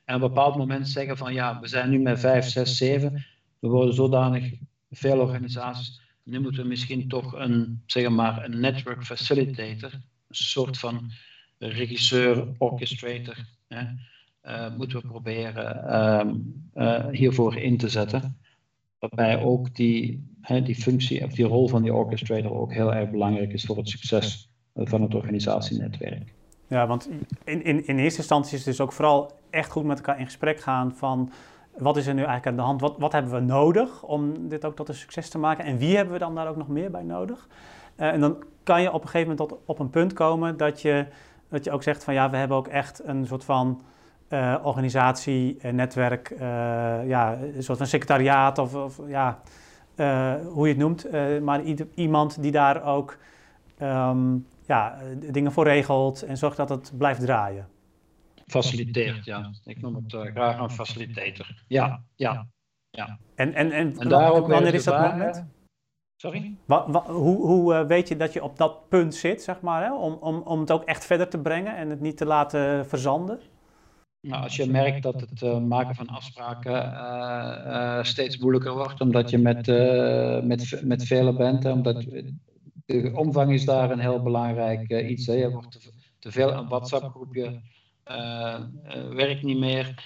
En 0.05 0.15
op 0.15 0.21
een 0.21 0.27
bepaald 0.27 0.55
moment 0.55 0.87
zeggen 0.87 1.17
van 1.17 1.33
ja, 1.33 1.59
we 1.59 1.67
zijn 1.67 1.89
nu 1.89 1.99
met 1.99 2.19
5, 2.19 2.45
6, 2.45 2.77
7, 2.77 3.25
we 3.59 3.67
worden 3.67 3.93
zodanig 3.93 4.53
veel 4.91 5.19
organisaties, 5.19 6.01
nu 6.23 6.39
moeten 6.39 6.61
we 6.61 6.67
misschien 6.67 7.07
toch 7.07 7.33
een, 7.33 7.83
zeg 7.85 8.09
maar, 8.09 8.45
een 8.45 8.59
network 8.59 9.03
facilitator, 9.03 9.93
een 9.93 10.01
soort 10.29 10.77
van 10.77 11.11
regisseur, 11.57 12.47
orchestrator, 12.57 13.45
hè, 13.67 13.83
uh, 14.43 14.77
moeten 14.77 15.01
we 15.01 15.07
proberen 15.07 16.63
uh, 16.75 17.07
hiervoor 17.11 17.55
in 17.55 17.77
te 17.77 17.89
zetten. 17.89 18.37
Waarbij 18.99 19.43
ook 19.43 19.75
die, 19.75 20.27
hè, 20.41 20.61
die 20.61 20.75
functie 20.75 21.23
of 21.23 21.31
die 21.31 21.45
rol 21.45 21.67
van 21.67 21.81
die 21.81 21.93
orchestrator 21.93 22.53
ook 22.53 22.73
heel 22.73 22.93
erg 22.93 23.09
belangrijk 23.09 23.53
is 23.53 23.65
voor 23.65 23.77
het 23.77 23.89
succes 23.89 24.49
van 24.75 25.01
het 25.01 25.15
organisatienetwerk. 25.15 26.33
Ja, 26.67 26.87
want 26.87 27.09
in, 27.43 27.63
in, 27.63 27.87
in 27.87 27.99
eerste 27.99 28.19
instantie 28.19 28.53
is 28.53 28.65
het 28.65 28.75
dus 28.75 28.81
ook 28.81 28.93
vooral 28.93 29.31
echt 29.49 29.71
goed 29.71 29.83
met 29.83 29.97
elkaar 29.97 30.19
in 30.19 30.25
gesprek 30.25 30.59
gaan 30.59 30.95
van 30.95 31.31
wat 31.77 31.97
is 31.97 32.07
er 32.07 32.13
nu 32.13 32.23
eigenlijk 32.23 32.47
aan 32.47 32.55
de 32.55 32.61
hand? 32.61 32.81
Wat, 32.81 32.95
wat 32.97 33.11
hebben 33.11 33.31
we 33.31 33.39
nodig 33.39 34.03
om 34.03 34.49
dit 34.49 34.65
ook 34.65 34.75
tot 34.75 34.89
een 34.89 34.95
succes 34.95 35.29
te 35.29 35.37
maken? 35.37 35.65
En 35.65 35.77
wie 35.77 35.95
hebben 35.95 36.13
we 36.13 36.19
dan 36.19 36.35
daar 36.35 36.47
ook 36.47 36.57
nog 36.57 36.67
meer 36.67 36.91
bij 36.91 37.03
nodig? 37.03 37.47
Uh, 37.97 38.07
en 38.07 38.19
dan 38.19 38.43
kan 38.63 38.81
je 38.81 38.93
op 38.93 39.01
een 39.01 39.09
gegeven 39.09 39.29
moment 39.29 39.49
tot, 39.49 39.59
op 39.65 39.79
een 39.79 39.89
punt 39.89 40.13
komen 40.13 40.57
dat 40.57 40.81
je, 40.81 41.05
dat 41.49 41.63
je 41.63 41.71
ook 41.71 41.83
zegt 41.83 42.03
van 42.03 42.13
ja, 42.13 42.29
we 42.29 42.37
hebben 42.37 42.57
ook 42.57 42.67
echt 42.67 43.01
een 43.03 43.27
soort 43.27 43.43
van 43.43 43.81
uh, 44.29 44.55
organisatie, 44.63 45.57
uh, 45.61 45.71
netwerk, 45.71 46.29
uh, 46.29 46.39
ja, 47.07 47.37
een 47.55 47.63
soort 47.63 47.77
van 47.77 47.87
secretariaat 47.87 48.57
of, 48.57 48.75
of 48.75 48.99
ja, 49.07 49.41
hoe 50.45 50.67
je 50.67 50.73
het 50.73 50.77
noemt. 50.77 51.07
maar 51.41 51.61
iemand 51.95 52.41
die 52.41 52.51
daar 52.51 52.83
ook 52.83 53.17
um, 53.81 54.47
ja, 54.65 54.97
dingen 55.31 55.51
voor 55.51 55.63
regelt 55.63 56.21
en 56.21 56.37
zorgt 56.37 56.57
dat 56.57 56.69
het 56.69 56.91
blijft 56.97 57.21
draaien. 57.21 57.67
Faciliteert, 58.47 59.25
ja. 59.25 59.51
Ik 59.63 59.81
noem 59.81 59.95
het 59.95 60.31
graag 60.33 60.59
een 60.59 60.69
facilitator. 60.69 61.63
Ja, 61.67 62.03
ja, 62.15 62.47
ja. 62.89 63.19
En, 63.35 63.53
en, 63.53 63.71
en, 63.71 63.97
en 63.97 64.09
daar 64.09 64.31
ook 64.31 64.47
wanneer 64.47 64.73
is 64.73 64.83
dat 64.83 65.11
moment? 65.11 65.45
Sorry? 66.21 66.55
Wa, 66.65 66.91
wa, 66.91 67.05
hoe 67.05 67.45
hoe 67.45 67.85
weet 67.85 68.07
je 68.07 68.17
dat 68.17 68.33
je 68.33 68.43
op 68.43 68.57
dat 68.57 68.89
punt 68.89 69.15
zit, 69.15 69.43
zeg 69.43 69.61
maar, 69.61 69.83
hè? 69.83 69.93
Om, 69.93 70.13
om, 70.13 70.41
om 70.41 70.59
het 70.59 70.71
ook 70.71 70.83
echt 70.83 71.05
verder 71.05 71.29
te 71.29 71.39
brengen 71.39 71.75
en 71.75 71.89
het 71.89 71.99
niet 71.99 72.17
te 72.17 72.25
laten 72.25 72.87
verzanden? 72.87 73.39
Nou, 74.21 74.43
als 74.43 74.55
je 74.55 74.65
merkt 74.65 75.03
dat 75.03 75.21
het 75.21 75.41
uh, 75.41 75.59
maken 75.59 75.95
van 75.95 76.07
afspraken 76.07 76.73
uh, 76.73 77.65
uh, 77.65 78.03
steeds 78.03 78.37
moeilijker 78.37 78.73
wordt, 78.73 79.01
omdat 79.01 79.29
je 79.29 79.37
met, 79.37 79.67
met, 80.43 80.81
met 80.83 81.03
velen 81.03 81.35
bent, 81.35 81.63
hè, 81.63 81.71
omdat 81.71 82.05
de 82.85 83.11
omvang 83.15 83.51
is 83.53 83.65
daar 83.65 83.91
een 83.91 83.99
heel 83.99 84.21
belangrijk 84.21 84.89
iets. 84.91 85.25
Hè. 85.25 85.33
Je 85.33 85.51
wordt 85.51 85.71
te, 85.71 85.91
te 86.19 86.31
veel 86.31 86.53
een 86.53 86.67
WhatsApp-groepje, 86.67 87.61
werkt 89.13 89.43
niet 89.43 89.59
meer. 89.59 90.03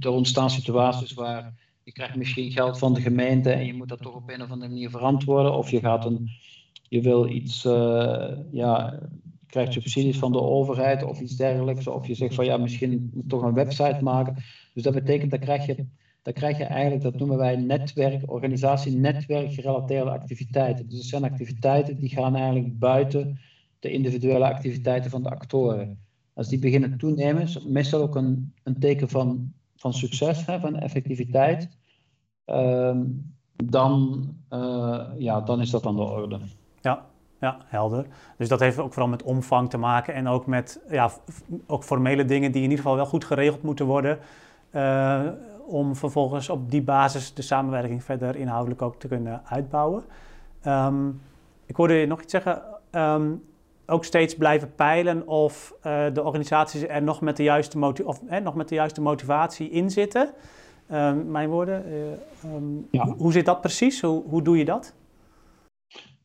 er 0.00 0.10
ontstaan 0.10 0.50
situaties 0.50 1.12
waar 1.12 1.54
je 1.82 1.92
krijgt 1.92 2.16
misschien 2.16 2.52
geld 2.52 2.78
van 2.78 2.94
de 2.94 3.00
gemeente 3.00 3.50
en 3.50 3.66
je 3.66 3.74
moet 3.74 3.88
dat 3.88 4.02
toch 4.02 4.14
op 4.14 4.30
een 4.30 4.42
of 4.42 4.50
andere 4.50 4.70
manier 4.70 4.90
verantwoorden, 4.90 5.54
of 5.54 5.70
je 5.70 5.80
gaat 5.80 6.04
een, 6.04 6.30
je 6.88 7.00
wil 7.00 7.28
iets, 7.28 7.62
ja 8.50 8.98
krijgt 9.50 9.72
subsidies 9.72 10.18
van 10.18 10.32
de 10.32 10.40
overheid 10.40 11.04
of 11.04 11.20
iets 11.20 11.36
dergelijks. 11.36 11.86
Of 11.86 12.06
je 12.06 12.14
zegt 12.14 12.34
van 12.34 12.44
ja, 12.44 12.56
misschien 12.56 13.24
toch 13.28 13.42
een 13.42 13.54
website 13.54 13.98
maken. 14.02 14.36
Dus 14.74 14.82
dat 14.82 14.94
betekent, 14.94 15.30
dat 15.30 15.40
krijg 15.40 15.66
je, 15.66 15.86
dat 16.22 16.34
krijg 16.34 16.58
je 16.58 16.64
eigenlijk, 16.64 17.02
dat 17.02 17.18
noemen 17.18 17.36
wij 17.36 17.56
netwerk, 17.56 18.32
organisatie 18.32 19.00
gerelateerde 19.28 20.10
activiteiten. 20.10 20.88
Dus 20.88 20.96
dat 20.96 21.06
zijn 21.06 21.24
activiteiten 21.24 21.98
die 21.98 22.08
gaan 22.08 22.36
eigenlijk 22.36 22.78
buiten 22.78 23.38
de 23.78 23.90
individuele 23.90 24.44
activiteiten 24.44 25.10
van 25.10 25.22
de 25.22 25.30
actoren. 25.30 25.98
Als 26.34 26.48
die 26.48 26.58
beginnen 26.58 26.98
toenemen, 26.98 27.42
is 27.42 27.64
meestal 27.64 28.02
ook 28.02 28.16
een, 28.16 28.52
een 28.62 28.78
teken 28.78 29.08
van, 29.08 29.52
van 29.76 29.94
succes, 29.94 30.46
hè, 30.46 30.60
van 30.60 30.76
effectiviteit. 30.76 31.68
Uh, 32.46 33.00
dan, 33.64 34.28
uh, 34.50 35.06
ja, 35.18 35.40
dan 35.40 35.60
is 35.60 35.70
dat 35.70 35.86
aan 35.86 35.96
de 35.96 36.02
orde. 36.02 36.38
Ja, 37.40 37.56
helder. 37.66 38.06
Dus 38.36 38.48
dat 38.48 38.60
heeft 38.60 38.78
ook 38.78 38.92
vooral 38.92 39.10
met 39.10 39.22
omvang 39.22 39.70
te 39.70 39.78
maken 39.78 40.14
en 40.14 40.28
ook 40.28 40.46
met 40.46 40.80
ja, 40.90 41.10
ook 41.66 41.84
formele 41.84 42.24
dingen 42.24 42.52
die 42.52 42.62
in 42.62 42.70
ieder 42.70 42.84
geval 42.84 42.96
wel 42.96 43.06
goed 43.06 43.24
geregeld 43.24 43.62
moeten 43.62 43.86
worden. 43.86 44.18
Uh, 44.74 45.20
om 45.66 45.96
vervolgens 45.96 46.48
op 46.48 46.70
die 46.70 46.82
basis 46.82 47.34
de 47.34 47.42
samenwerking 47.42 48.04
verder 48.04 48.36
inhoudelijk 48.36 48.82
ook 48.82 48.98
te 48.98 49.08
kunnen 49.08 49.40
uitbouwen. 49.44 50.04
Um, 50.66 51.20
ik 51.66 51.76
hoorde 51.76 51.94
je 51.94 52.06
nog 52.06 52.22
iets 52.22 52.32
zeggen. 52.32 52.62
Ehm, 52.90 53.30
ook 53.86 54.04
steeds 54.04 54.36
blijven 54.36 54.74
peilen 54.74 55.26
of 55.26 55.74
de 56.12 56.22
organisaties 56.22 56.82
er 56.88 57.02
nog 57.02 57.20
met 57.20 57.36
de 57.36 57.42
juiste, 57.42 57.92
of, 58.04 58.20
nog 58.42 58.54
met 58.54 58.68
de 58.68 58.74
juiste 58.74 59.00
motivatie 59.00 59.70
in 59.70 59.90
zitten. 59.90 60.30
Ehm, 60.88 61.30
mijn 61.30 61.48
woorden. 61.48 61.84
ja. 62.90 63.06
Hoe 63.06 63.32
zit 63.32 63.44
dat 63.44 63.60
precies? 63.60 64.00
Hoe, 64.00 64.22
hoe 64.28 64.42
doe 64.42 64.58
je 64.58 64.64
dat? 64.64 64.94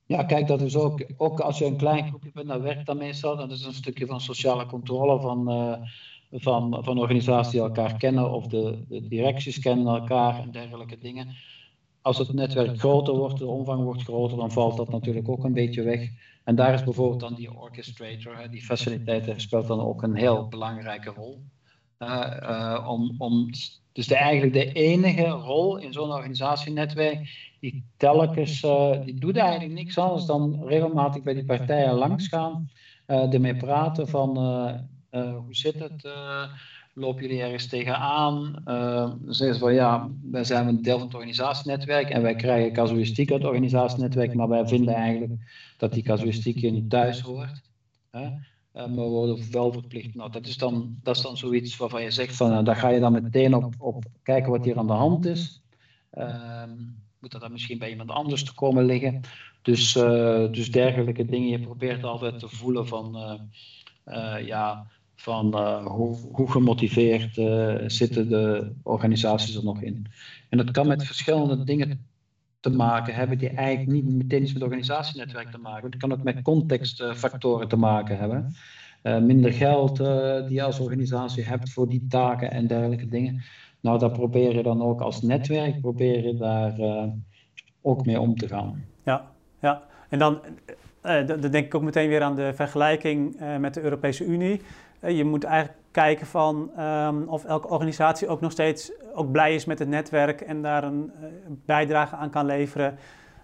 Ja, 0.08 0.24
kijk, 0.24 0.48
dat 0.48 0.62
is 0.62 0.76
ook, 0.76 1.06
ook 1.18 1.40
als 1.40 1.58
je 1.58 1.66
een 1.66 1.78
klein 1.78 2.08
groepje 2.08 2.32
bent, 2.34 2.48
dat 2.48 2.62
werkt 2.62 2.86
dan 2.86 2.98
meestal. 2.98 3.38
Dat 3.38 3.52
is 3.52 3.66
een 3.66 3.74
stukje 3.74 4.06
van 4.06 4.22
sociale 4.22 4.66
controle 4.66 5.20
van, 5.20 5.52
uh, 5.52 5.88
van, 6.32 6.84
van 6.84 6.98
organisaties 6.98 7.52
die 7.52 7.62
elkaar 7.62 7.98
kennen 7.98 8.32
of 8.32 8.48
de, 8.48 8.86
directies 8.88 9.60
kennen 9.60 9.88
elkaar 9.88 10.40
en 10.40 10.52
dergelijke 10.52 10.98
dingen. 10.98 11.36
Als 12.02 12.18
het 12.18 12.34
netwerk 12.34 12.80
groter 12.80 13.16
wordt, 13.16 13.38
de 13.38 13.46
omvang 13.46 13.84
wordt 13.84 14.04
groter, 14.04 14.38
dan 14.38 14.52
valt 14.52 14.78
dat 14.78 14.90
natuurlijk 14.90 15.30
ook 15.30 15.44
een 15.44 15.54
beetje 15.54 15.84
weg. 15.84 16.10
En 16.44 16.56
daar 16.56 16.74
is 16.74 16.84
bijvoorbeeld 16.84 17.20
dan 17.20 17.36
die 17.36 17.54
orchestrator, 17.54 18.50
die 18.50 18.62
faciliteiter, 18.62 19.42
speelt 19.42 19.68
dan 19.68 19.80
ook 19.80 20.04
een 20.04 20.16
heel 20.16 20.48
belangrijke 20.48 21.10
rol. 21.10 21.44
Uh, 22.00 22.86
om, 22.90 23.16
om, 23.18 23.50
dus 23.96 24.08
de, 24.08 24.16
eigenlijk 24.16 24.54
de 24.54 24.72
enige 24.72 25.28
rol 25.28 25.78
in 25.78 25.94
zo'n 25.94 26.12
organisatienetwerk 26.12 27.54
die 27.60 27.84
telkens, 27.98 28.64
uh, 28.64 28.92
die 29.06 29.20
doet 29.20 29.38
eigenlijk 29.38 29.74
niks 29.74 29.98
anders 29.98 30.26
dan 30.26 30.64
regelmatig 30.68 31.24
bij 31.24 31.34
die 31.34 31.46
partijen 31.46 31.94
langsgaan, 31.94 32.70
uh, 33.08 33.34
ermee 33.34 33.56
praten 33.56 34.08
van 34.08 34.38
uh, 35.12 35.36
hoe 35.36 35.56
zit 35.56 35.80
het, 35.80 36.08
lopen 36.94 37.22
jullie 37.22 37.42
ergens 37.42 37.68
tegenaan? 37.68 38.62
dan 39.24 39.34
zeggen 39.34 39.56
ze 39.56 39.62
van 39.62 39.74
ja, 39.74 40.10
wij 40.32 40.44
zijn 40.44 40.68
een 40.68 40.82
deel 40.82 40.98
van 40.98 41.08
het 41.08 41.16
organisatienetwerk 41.16 42.10
en 42.10 42.22
wij 42.22 42.36
krijgen 42.36 42.74
casuïstiek 42.74 43.32
uit 43.32 43.40
het 43.42 43.50
organisatienetwerk, 43.50 44.34
maar 44.34 44.50
wij 44.50 44.68
vinden 44.68 44.94
eigenlijk 44.94 45.34
dat 45.78 45.94
die 45.94 46.04
casuïstiek 46.04 46.60
hier 46.60 46.72
niet 46.72 46.90
thuis 46.90 47.22
hoort. 47.22 47.62
Maar 48.76 48.96
we 48.96 49.02
worden 49.02 49.52
wel 49.52 49.72
verplicht. 49.72 50.16
Nou, 50.16 50.32
dat 50.32 50.48
is 50.48 50.58
dan, 50.58 50.96
dat 51.04 51.16
is 51.16 51.22
dan 51.22 51.38
zoiets 51.38 51.78
waarvan 51.78 52.04
je 52.04 52.12
zegt 52.12 52.36
van, 52.36 52.64
daar 52.64 52.76
ga 52.76 52.90
je 52.90 53.00
dan 53.00 53.12
meteen 53.12 53.54
op, 53.54 53.74
op 53.78 54.04
kijken 54.24 54.52
wat 54.52 54.66
hier 54.66 54.78
aan 54.78 54.88
de 54.88 54.94
hand 54.94 55.26
is. 55.26 55.62
Ehm, 56.10 56.72
moet 57.20 57.32
dat 57.32 57.42
dan 57.42 57.52
misschien 57.52 57.78
bij 57.78 57.90
iemand 57.90 58.10
anders 58.10 58.44
te 58.44 58.54
komen 58.54 58.86
liggen. 58.86 59.22
Dus, 59.62 59.96
uh, 59.96 60.52
dus 60.52 60.72
dergelijke 60.72 61.26
dingen. 61.26 61.50
Je 61.50 61.60
probeert 61.60 62.04
altijd 62.04 62.40
te 62.40 62.50
voelen 62.50 62.88
van, 62.88 63.18
uh, 64.06 64.46
ja, 64.46 64.88
van 65.16 65.60
hoe, 65.88 66.18
hoe 66.32 66.52
gemotiveerd 66.52 67.34
zitten 67.92 68.30
de 68.30 68.72
organisaties 68.84 69.56
er 69.56 69.64
nog 69.64 69.82
in. 69.82 70.06
En 70.50 70.58
dat 70.58 70.72
kan 70.72 70.88
met 70.88 71.06
verschillende 71.06 71.64
dingen 71.64 72.06
te 72.66 72.76
maken 72.76 73.14
hebben 73.14 73.38
die 73.38 73.50
eigenlijk 73.50 73.92
niet 73.92 74.16
meteen 74.16 74.42
iets 74.42 74.54
met 74.54 74.64
organisatienetwerk 74.64 75.52
te 75.52 75.58
maken 75.58 75.74
hebben. 75.74 75.92
Het 75.92 76.00
kan 76.00 76.12
ook 76.12 76.24
met 76.24 76.42
contextfactoren 76.42 77.68
te 77.68 77.76
maken 77.76 78.18
hebben. 78.18 78.56
minder 79.26 79.54
geld 79.54 79.98
die 80.48 80.54
je 80.54 80.64
als 80.64 80.80
organisatie 80.80 81.44
hebt 81.44 81.72
voor 81.72 81.90
die 81.90 82.06
taken 82.10 82.52
en 82.52 82.68
dergelijke 82.68 83.08
dingen. 83.08 83.44
Nou, 83.82 84.00
daar 84.00 84.12
probeer 84.12 84.56
je 84.56 84.64
dan 84.64 84.82
ook 84.82 85.02
als 85.02 85.22
netwerk, 85.22 85.82
probeer 85.82 86.28
je 86.28 86.36
daar 86.36 86.80
uh, 86.80 87.04
ook 87.82 88.06
mee 88.06 88.20
om 88.20 88.36
te 88.36 88.48
gaan. 88.48 88.86
Ja, 89.04 89.32
ja. 89.62 89.84
en 90.10 90.20
dan, 90.20 90.40
dan 91.02 91.42
denk 91.42 91.66
ik 91.66 91.76
ook 91.76 91.82
meteen 91.82 92.10
weer 92.10 92.22
aan 92.22 92.36
de 92.36 92.52
vergelijking 92.54 93.40
met 93.60 93.74
de 93.74 93.82
Europese 93.82 94.26
Unie. 94.26 94.62
je 95.02 95.24
moet 95.24 95.44
eigenlijk 95.44 95.85
kijken 95.96 96.28
van 96.28 96.72
um, 96.80 97.28
of 97.28 97.46
elke 97.46 97.68
organisatie 97.68 98.28
ook 98.28 98.42
nog 98.42 98.52
steeds 98.52 98.92
ook 99.14 99.32
blij 99.32 99.56
is 99.56 99.66
met 99.66 99.80
het 99.80 99.88
netwerk 99.88 100.42
en 100.42 100.62
daar 100.62 100.84
een 100.84 101.12
bijdrage 101.66 102.16
aan 102.16 102.30
kan 102.30 102.46
leveren 102.46 102.98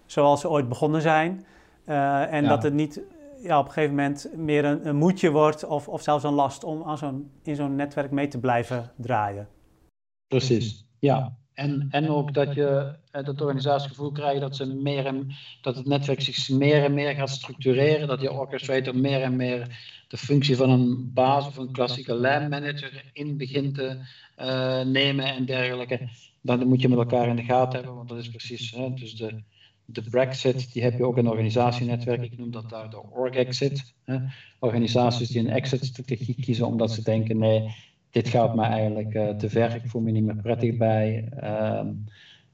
zoals 0.06 0.42
ze 0.42 0.50
ooit 0.50 0.70
begonnen 0.70 1.02
zijn. 1.02 1.46
en 1.86 2.44
ja. 2.44 2.50
dat 2.50 2.64
het 2.64 2.74
niet 2.74 3.02
ja, 3.42 3.60
op 3.60 3.66
een 3.66 3.72
gegeven 3.72 3.96
moment 3.96 4.28
meer 4.36 4.66
een, 4.66 4.88
een 4.88 4.96
moedje 4.96 5.32
wordt 5.32 5.66
of, 5.66 5.88
of 5.88 6.02
zelfs 6.02 6.24
een 6.24 6.34
last 6.34 6.64
om 6.64 6.84
aan 6.84 6.98
zo'n, 6.98 7.32
in 7.44 7.56
zo'n 7.56 7.76
netwerk 7.76 8.12
mee 8.12 8.28
te 8.28 8.40
blijven 8.40 8.92
draaien. 8.96 9.48
Precies, 10.28 10.88
ja. 11.00 11.38
En, 11.62 11.88
en 11.90 12.10
ook 12.10 12.34
dat 12.34 12.54
je 12.54 12.96
eh, 13.12 13.24
dat 13.24 13.38
de 13.38 13.44
organisatie 13.44 13.88
het 13.88 13.96
gevoel 13.96 14.12
krijgt 14.12 14.42
dat, 14.42 14.56
ze 14.56 14.66
meer 14.66 15.06
en, 15.06 15.32
dat 15.62 15.76
het 15.76 15.86
netwerk 15.86 16.22
zich 16.22 16.50
meer 16.50 16.84
en 16.84 16.94
meer 16.94 17.16
gaat 17.16 17.30
structureren. 17.30 18.08
Dat 18.08 18.22
je 18.22 18.32
orchestrator 18.32 18.96
meer 18.98 19.22
en 19.22 19.36
meer 19.36 19.80
de 20.08 20.18
functie 20.18 20.56
van 20.56 20.70
een 20.70 21.12
baas 21.14 21.48
of 21.48 21.58
een 21.58 21.72
klassieke 21.72 22.16
lijn 22.16 22.50
manager 22.50 23.04
in 23.14 23.38
begint 23.38 23.76
te 23.76 23.98
uh, 24.40 24.82
nemen 24.82 25.26
en 25.26 25.46
dergelijke. 25.46 26.10
Dan 26.42 26.68
moet 26.68 26.82
je 26.82 26.90
met 26.90 26.98
elkaar 26.98 27.28
in 27.28 27.36
de 27.36 27.44
gaten 27.44 27.78
hebben, 27.78 27.96
want 27.96 28.10
dat 28.10 28.18
is 28.18 28.30
precies. 28.30 28.72
Hè, 28.72 28.94
dus 28.94 29.16
de, 29.16 29.44
de 29.86 30.02
Brexit, 30.02 30.74
die 30.74 30.84
heb 30.84 30.98
je 30.98 31.06
ook 31.06 31.18
in 31.18 31.28
organisatienetwerk. 31.28 32.22
Ik 32.22 32.38
noem 32.38 32.52
dat 32.52 32.70
daar 32.70 32.90
de 32.90 33.04
org-exit. 33.12 33.94
Organisaties 34.60 35.28
die 35.28 35.40
een 35.40 35.50
exit-strategie 35.50 36.36
kiezen 36.42 36.66
omdat 36.68 36.92
ze 36.92 37.04
denken: 37.04 37.38
nee, 37.38 37.76
dit 38.12 38.28
gaat 38.28 38.56
me 38.56 38.64
eigenlijk 38.64 39.14
uh, 39.14 39.30
te 39.30 39.50
ver, 39.50 39.76
ik 39.76 39.82
voel 39.86 40.02
me 40.02 40.12
niet 40.12 40.24
meer 40.24 40.36
prettig 40.36 40.78
bij 40.78 41.30
uh, 41.44 41.82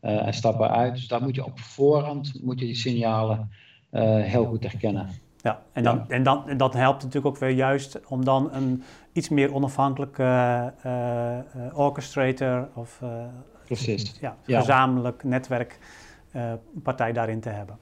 uh, 0.01 0.27
en 0.27 0.33
stappen 0.33 0.69
uit. 0.69 0.93
Dus 0.93 1.07
daar 1.07 1.21
moet 1.21 1.35
je 1.35 1.45
op 1.45 1.59
voorhand 1.59 2.43
moet 2.43 2.59
je 2.59 2.65
die 2.65 2.75
signalen 2.75 3.51
eh, 3.89 4.21
heel 4.21 4.45
goed 4.45 4.63
herkennen. 4.63 5.09
Ja, 5.41 5.61
en, 5.73 5.83
dan, 5.83 5.95
ja. 5.95 6.05
En, 6.07 6.23
dan, 6.23 6.49
en 6.49 6.57
dat 6.57 6.73
helpt 6.73 7.03
natuurlijk 7.03 7.35
ook 7.35 7.41
weer 7.41 7.49
juist 7.49 7.99
om 8.07 8.25
dan 8.25 8.53
een 8.53 8.83
iets 9.13 9.29
meer 9.29 9.53
onafhankelijke 9.53 10.73
orchestrator 11.73 12.69
of 12.73 13.01
Precies. 13.65 14.19
Ja, 14.19 14.37
gezamenlijk 14.45 15.23
netwerkpartij 15.23 17.13
daarin 17.13 17.39
te 17.39 17.49
hebben. 17.49 17.77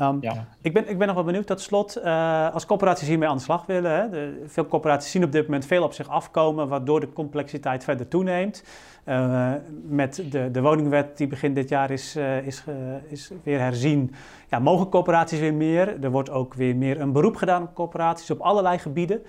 Um, 0.00 0.18
ja. 0.20 0.46
ik, 0.62 0.72
ben, 0.72 0.88
ik 0.88 0.98
ben 0.98 1.06
nog 1.06 1.16
wel 1.16 1.24
benieuwd, 1.24 1.46
tot 1.46 1.60
slot, 1.60 1.98
uh, 1.98 2.54
als 2.54 2.66
corporaties 2.66 3.08
hiermee 3.08 3.28
aan 3.28 3.36
de 3.36 3.42
slag 3.42 3.66
willen. 3.66 3.94
Hè, 3.94 4.08
de, 4.08 4.44
veel 4.46 4.66
corporaties 4.66 5.10
zien 5.10 5.24
op 5.24 5.32
dit 5.32 5.44
moment 5.44 5.66
veel 5.66 5.82
op 5.82 5.92
zich 5.92 6.08
afkomen, 6.08 6.68
waardoor 6.68 7.00
de 7.00 7.12
complexiteit 7.12 7.84
verder 7.84 8.08
toeneemt. 8.08 8.64
Uh, 9.06 9.52
met 9.82 10.22
de, 10.30 10.50
de 10.50 10.60
woningwet 10.60 11.16
die 11.16 11.26
begin 11.26 11.54
dit 11.54 11.68
jaar 11.68 11.90
is, 11.90 12.16
uh, 12.16 12.46
is, 12.46 12.64
is 13.08 13.30
weer 13.42 13.58
herzien, 13.58 14.14
ja, 14.48 14.58
mogen 14.58 14.88
corporaties 14.88 15.38
weer 15.38 15.54
meer. 15.54 16.04
Er 16.04 16.10
wordt 16.10 16.30
ook 16.30 16.54
weer 16.54 16.76
meer 16.76 17.00
een 17.00 17.12
beroep 17.12 17.36
gedaan 17.36 17.62
op 17.62 17.74
corporaties 17.74 18.30
op 18.30 18.40
allerlei 18.40 18.78
gebieden. 18.78 19.22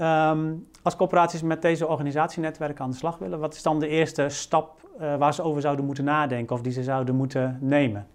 Um, 0.00 0.68
als 0.82 0.96
corporaties 0.96 1.42
met 1.42 1.62
deze 1.62 1.86
organisatienetwerken 1.86 2.84
aan 2.84 2.90
de 2.90 2.96
slag 2.96 3.18
willen, 3.18 3.38
wat 3.38 3.54
is 3.54 3.62
dan 3.62 3.80
de 3.80 3.88
eerste 3.88 4.28
stap 4.28 4.88
waar 5.18 5.34
ze 5.34 5.42
over 5.42 5.60
zouden 5.60 5.84
moeten 5.84 6.04
nadenken 6.04 6.56
of 6.56 6.62
die 6.62 6.72
ze 6.72 6.82
zouden 6.82 7.14
moeten 7.14 7.58
nemen? 7.60 8.06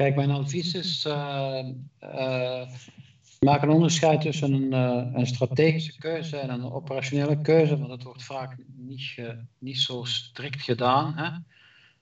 Kijk, 0.00 0.16
mijn 0.16 0.30
advies 0.30 0.74
is: 0.74 1.04
uh, 1.06 1.58
uh, 2.02 2.62
maak 3.40 3.62
een 3.62 3.70
onderscheid 3.70 4.20
tussen 4.20 4.52
een, 4.52 4.72
uh, 4.72 5.18
een, 5.20 5.26
strategische 5.26 5.98
keuze 5.98 6.36
en 6.36 6.50
een 6.50 6.72
operationele 6.72 7.40
keuze, 7.40 7.78
want 7.78 7.88
dat 7.88 8.02
wordt 8.02 8.22
vaak 8.22 8.56
niet, 8.76 9.22
niet 9.58 9.78
zo 9.78 10.04
strikt 10.04 10.62
gedaan. 10.62 11.14
Hè? 11.16 11.28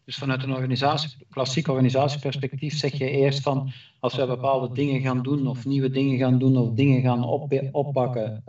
Dus 0.04 0.16
vanuit 0.16 0.42
een 0.42 0.52
organisatie, 0.52 1.10
klassiek 1.30 1.68
organisatieperspectief 1.68 2.78
zeg 2.78 2.92
je 2.92 3.10
eerst 3.10 3.40
van 3.40 3.72
als 4.00 4.14
we 4.14 4.26
bepaalde 4.26 4.74
dingen 4.74 5.00
gaan 5.00 5.22
doen 5.22 5.46
of 5.46 5.64
nieuwe 5.64 5.90
dingen 5.90 6.18
gaan 6.18 6.38
doen 6.38 6.56
of 6.56 6.74
dingen 6.74 7.02
gaan 7.02 7.24
op, 7.24 7.68
oppakken 7.72 8.42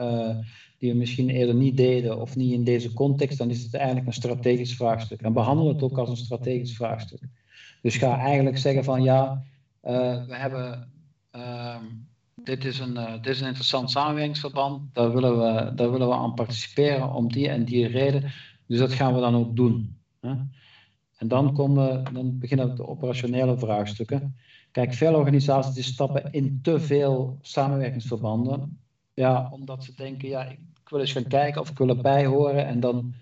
die 0.77 0.91
we 0.91 0.97
misschien 0.97 1.29
eerder 1.29 1.55
niet 1.55 1.77
deden 1.77 2.21
of 2.21 2.35
niet 2.35 2.53
in 2.53 2.63
deze 2.63 2.93
context, 2.93 3.37
dan 3.37 3.49
is 3.49 3.63
het 3.63 3.73
eigenlijk 3.73 4.07
een 4.07 4.13
strategisch 4.13 4.75
vraagstuk. 4.75 5.21
En 5.21 5.33
behandel 5.33 5.67
het 5.67 5.83
ook 5.83 5.97
als 5.97 6.09
een 6.09 6.17
strategisch 6.17 6.75
vraagstuk. 6.75 7.21
Dus 7.81 7.97
ga 7.97 8.17
eigenlijk 8.17 8.57
zeggen 8.57 8.83
van 8.83 9.03
ja, 9.03 9.43
uh, 9.83 10.25
we 10.25 10.35
hebben, 10.35 10.91
uh, 11.35 11.75
dit, 12.35 12.65
is 12.65 12.79
een, 12.79 12.95
uh, 12.95 13.11
dit 13.11 13.27
is 13.27 13.41
een 13.41 13.47
interessant 13.47 13.91
samenwerkingsverband, 13.91 14.95
daar 14.95 15.13
willen, 15.13 15.37
we, 15.37 15.73
daar 15.75 15.91
willen 15.91 16.07
we 16.07 16.13
aan 16.13 16.33
participeren 16.33 17.13
om 17.13 17.31
die 17.31 17.49
en 17.49 17.65
die 17.65 17.87
reden. 17.87 18.31
Dus 18.67 18.79
dat 18.79 18.93
gaan 18.93 19.13
we 19.13 19.19
dan 19.19 19.35
ook 19.35 19.55
doen. 19.55 19.97
Hè? 20.19 20.33
En 21.17 21.27
dan, 21.27 21.53
komen, 21.53 22.13
dan 22.13 22.39
beginnen 22.39 22.75
de 22.75 22.87
operationele 22.87 23.57
vraagstukken. 23.57 24.35
Kijk, 24.71 24.93
veel 24.93 25.15
organisaties 25.15 25.73
die 25.73 25.83
stappen 25.83 26.31
in 26.31 26.59
te 26.61 26.79
veel 26.79 27.37
samenwerkingsverbanden. 27.41 28.79
Ja, 29.13 29.49
omdat 29.51 29.83
ze 29.83 29.95
denken, 29.95 30.29
ja, 30.29 30.43
ik 30.43 30.89
wil 30.89 30.99
eens 30.99 31.11
gaan 31.11 31.27
kijken 31.27 31.61
of 31.61 31.69
ik 31.69 31.77
wil 31.77 31.89
erbij 31.89 32.25
horen. 32.25 32.67
En, 32.67 32.79
dan, 32.79 33.13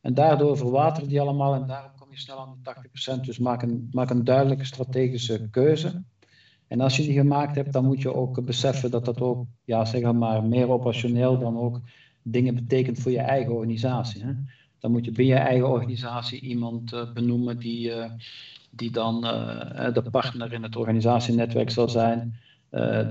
en 0.00 0.14
daardoor 0.14 0.56
verwateren 0.56 1.08
die 1.08 1.20
allemaal 1.20 1.54
en 1.54 1.66
daarom 1.66 2.01
je 2.12 2.18
snel 2.18 2.38
aan 2.38 2.58
de 2.62 3.18
80%. 3.18 3.20
Dus 3.20 3.38
maak 3.38 3.62
een, 3.62 3.88
maak 3.92 4.10
een 4.10 4.24
duidelijke 4.24 4.64
strategische 4.64 5.48
keuze. 5.50 6.02
En 6.66 6.80
als 6.80 6.96
je 6.96 7.02
die 7.02 7.12
gemaakt 7.12 7.54
hebt, 7.54 7.72
dan 7.72 7.84
moet 7.84 8.02
je 8.02 8.14
ook 8.14 8.44
beseffen 8.44 8.90
dat 8.90 9.04
dat 9.04 9.20
ook, 9.20 9.46
ja, 9.64 9.84
zeg 9.84 10.12
maar, 10.12 10.44
meer 10.44 10.68
operationeel 10.68 11.38
dan 11.38 11.58
ook 11.58 11.80
dingen 12.22 12.54
betekent 12.54 12.98
voor 12.98 13.10
je 13.10 13.18
eigen 13.18 13.52
organisatie. 13.52 14.24
Hè? 14.24 14.32
Dan 14.78 14.90
moet 14.90 15.04
je 15.04 15.12
binnen 15.12 15.36
je 15.36 15.42
eigen 15.42 15.68
organisatie 15.68 16.40
iemand 16.40 16.92
uh, 16.92 17.12
benoemen 17.12 17.58
die, 17.58 17.88
uh, 17.88 18.10
die 18.70 18.90
dan 18.90 19.24
uh, 19.24 19.92
de 19.92 20.02
partner 20.10 20.52
in 20.52 20.62
het 20.62 20.76
organisatienetwerk 20.76 21.70
zal 21.70 21.88
zijn. 21.88 22.36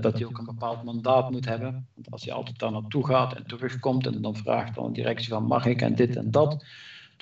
dat 0.00 0.12
hij 0.12 0.24
ook 0.24 0.38
een 0.38 0.44
bepaald 0.44 0.82
mandaat 0.82 1.30
moet 1.30 1.44
hebben. 1.44 1.86
Want 1.94 2.10
als 2.10 2.24
hij 2.24 2.32
altijd 2.32 2.58
daar 2.58 2.72
naartoe 2.72 3.06
gaat 3.06 3.34
en 3.34 3.46
terugkomt 3.46 4.06
en 4.06 4.22
dan 4.22 4.36
vraagt 4.36 4.74
dan 4.74 4.84
een 4.84 4.92
directie 4.92 5.28
van 5.28 5.44
mag 5.44 5.66
ik 5.66 5.82
en 5.82 5.94
dit 5.94 6.16
en 6.16 6.30
dat, 6.30 6.64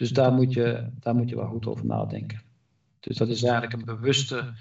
dus 0.00 0.10
daar 0.10 0.32
moet 0.32 0.52
je, 0.52 0.86
daar 1.00 1.14
moet 1.14 1.28
je 1.28 1.36
wel 1.36 1.46
goed 1.46 1.66
over 1.66 1.86
nadenken. 1.86 2.42
Dus 3.00 3.16
dat 3.16 3.28
is 3.28 3.42
eigenlijk 3.42 3.72
een 3.72 3.96
bewuste 3.96 4.52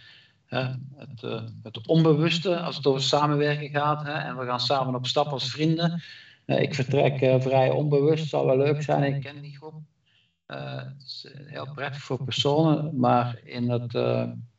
het, 0.45 1.23
uh, 1.23 1.41
het, 1.63 1.87
onbewuste 1.87 2.59
als 2.59 2.75
het 2.75 2.85
over 2.85 3.01
samenwerken 3.01 3.69
gaat. 3.69 4.03
Hè, 4.03 4.11
en 4.11 4.37
we 4.37 4.45
gaan 4.45 4.59
samen 4.59 4.95
op 4.95 5.07
stap 5.07 5.27
als 5.27 5.51
vrienden. 5.51 6.01
Uh, 6.45 6.61
ik 6.61 6.75
vertrek 6.75 7.21
uh, 7.21 7.41
vrij 7.41 7.69
onbewust, 7.69 8.29
zal 8.29 8.45
wel 8.45 8.57
leuk 8.57 8.81
zijn. 8.81 9.15
Ik 9.15 9.21
ken 9.21 9.41
die 9.41 9.57
groep. 9.57 9.81
het 10.45 11.03
is 11.05 11.31
heel 11.45 11.67
prettig 11.75 12.01
voor 12.01 12.23
personen, 12.23 12.99
maar 12.99 13.39
in 13.43 13.69
het 13.69 13.93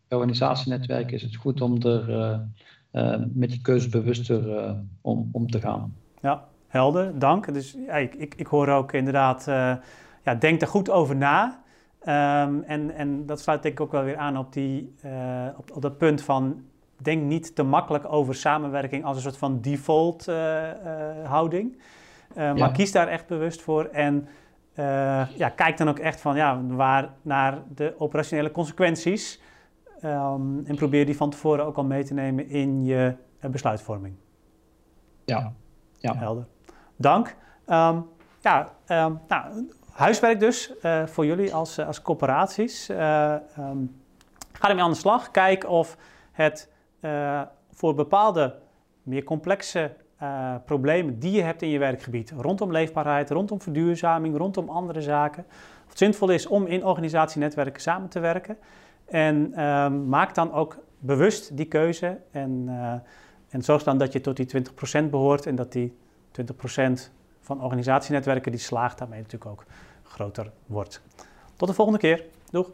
organisatienetwerk 0.09 1.11
is 1.11 1.23
het 1.23 1.37
goed 1.37 1.61
om 1.61 1.83
er 1.83 2.49
met 3.33 3.51
die 3.51 3.61
keuze 3.61 3.89
bewuster 3.89 4.75
om, 5.01 5.29
om 5.33 5.51
te 5.51 5.61
gaan. 5.61 5.95
Ja, 6.23 6.45
helder, 6.67 7.19
dank. 7.19 7.55
Dus 7.55 7.75
ik, 7.75 8.15
ik, 8.15 8.35
ik 8.35 8.47
hoor 8.47 8.69
ook 8.69 8.93
inderdaad, 8.93 9.47
ja, 10.23 10.35
denk 10.35 10.61
er 10.61 10.67
goed 10.67 10.91
over 10.91 11.17
na. 11.17 11.63
Um, 12.01 12.63
en, 12.63 12.91
en 12.91 13.27
dat 13.27 13.41
sluit 13.41 13.63
denk 13.63 13.75
ik 13.75 13.81
ook 13.81 13.93
wel 13.93 14.03
weer 14.03 14.17
aan 14.17 14.37
op, 14.37 14.53
die, 14.53 14.95
uh, 15.05 15.47
op, 15.57 15.71
op 15.75 15.83
dat 15.83 15.99
punt 15.99 16.23
van 16.23 16.65
denk 16.97 17.23
niet 17.23 17.55
te 17.55 17.63
makkelijk 17.63 18.13
over 18.13 18.35
samenwerking 18.35 19.05
als 19.05 19.17
een 19.17 19.23
soort 19.23 19.37
van 19.37 19.61
default 19.61 20.29
uh, 20.29 20.35
uh, 20.35 21.29
houding. 21.29 21.79
Maar 22.35 22.73
kies 22.73 22.93
daar 22.93 23.09
echt 23.09 23.27
bewust 23.27 23.63
voor 23.63 23.85
en 23.85 24.29
ja, 25.35 25.49
kijk 25.55 25.77
dan 25.77 25.89
ook 25.89 25.99
echt 25.99 26.21
van 26.21 26.37
ja, 26.37 26.61
waar 26.67 27.09
naar 27.23 27.59
de 27.75 27.95
operationele 27.99 28.51
consequenties. 28.51 29.43
Um, 30.05 30.67
en 30.67 30.77
probeer 30.77 31.07
die 31.07 31.17
van 31.17 31.31
tevoren 31.31 31.65
ook 31.65 31.77
al 31.77 31.85
mee 31.85 32.05
te 32.05 32.15
nemen 32.15 32.49
in 32.49 32.85
je 32.85 33.15
besluitvorming. 33.51 34.15
Ja, 35.25 35.53
ja. 35.99 36.17
helder. 36.17 36.47
Dank. 36.97 37.37
Um, 37.67 38.07
ja, 38.41 38.73
nou, 39.29 39.69
huiswerk 39.93 40.41
dus 40.41 40.73
uh, 40.83 41.07
voor 41.07 41.27
jullie 41.27 41.55
als, 41.55 41.79
uh, 41.79 41.87
als 41.87 42.03
corporaties. 42.03 42.91
Uh, 42.91 43.35
um, 43.59 44.01
ga 44.53 44.69
ermee 44.69 44.85
aan 44.85 44.91
de 44.91 44.97
slag. 44.97 45.31
Kijk 45.31 45.69
of 45.69 45.97
het 46.33 46.69
voor 47.73 47.95
bepaalde 47.95 48.55
meer 49.03 49.25
complexe 49.25 49.93
problemen 50.65 51.19
die 51.19 51.33
je 51.33 51.43
hebt 51.43 51.63
in 51.63 51.69
je 51.69 51.79
werkgebied, 51.79 52.33
rondom 52.37 52.73
leefbaarheid, 52.73 53.31
rondom 53.31 53.61
verduurzaming, 53.61 54.37
rondom 54.37 54.69
andere 54.69 55.01
zaken, 55.01 55.45
of 55.87 55.93
zinvol 55.95 56.29
is 56.29 56.47
om 56.47 56.67
in 56.67 56.85
organisatienetwerken 56.85 57.83
samen 57.83 58.09
te 58.09 58.21
werken. 58.21 58.57
En 59.07 59.53
ehm, 59.55 60.09
maak 60.09 60.35
dan 60.35 60.53
ook 60.53 60.79
bewust 60.99 61.57
die 61.57 61.67
keuze 61.67 62.19
en, 62.31 62.69
en 63.49 63.63
zorg 63.63 63.83
dan 63.83 63.99
dat 63.99 64.13
je 64.13 64.21
tot 64.21 64.37
die 64.37 64.63
20% 65.05 65.11
behoort 65.11 65.47
en 65.47 65.55
dat 65.55 65.73
die 65.73 65.97
20% 66.31 67.11
van 67.57 67.63
organisatienetwerken 67.65 68.53
die 68.53 68.61
slaagt 68.61 68.99
daarmee 68.99 69.21
natuurlijk 69.23 69.51
ook 69.51 69.65
groter 70.03 70.53
wordt. 70.67 71.01
Tot 71.57 71.69
de 71.69 71.75
volgende 71.75 71.99
keer. 72.01 72.25
Doeg! 72.51 72.71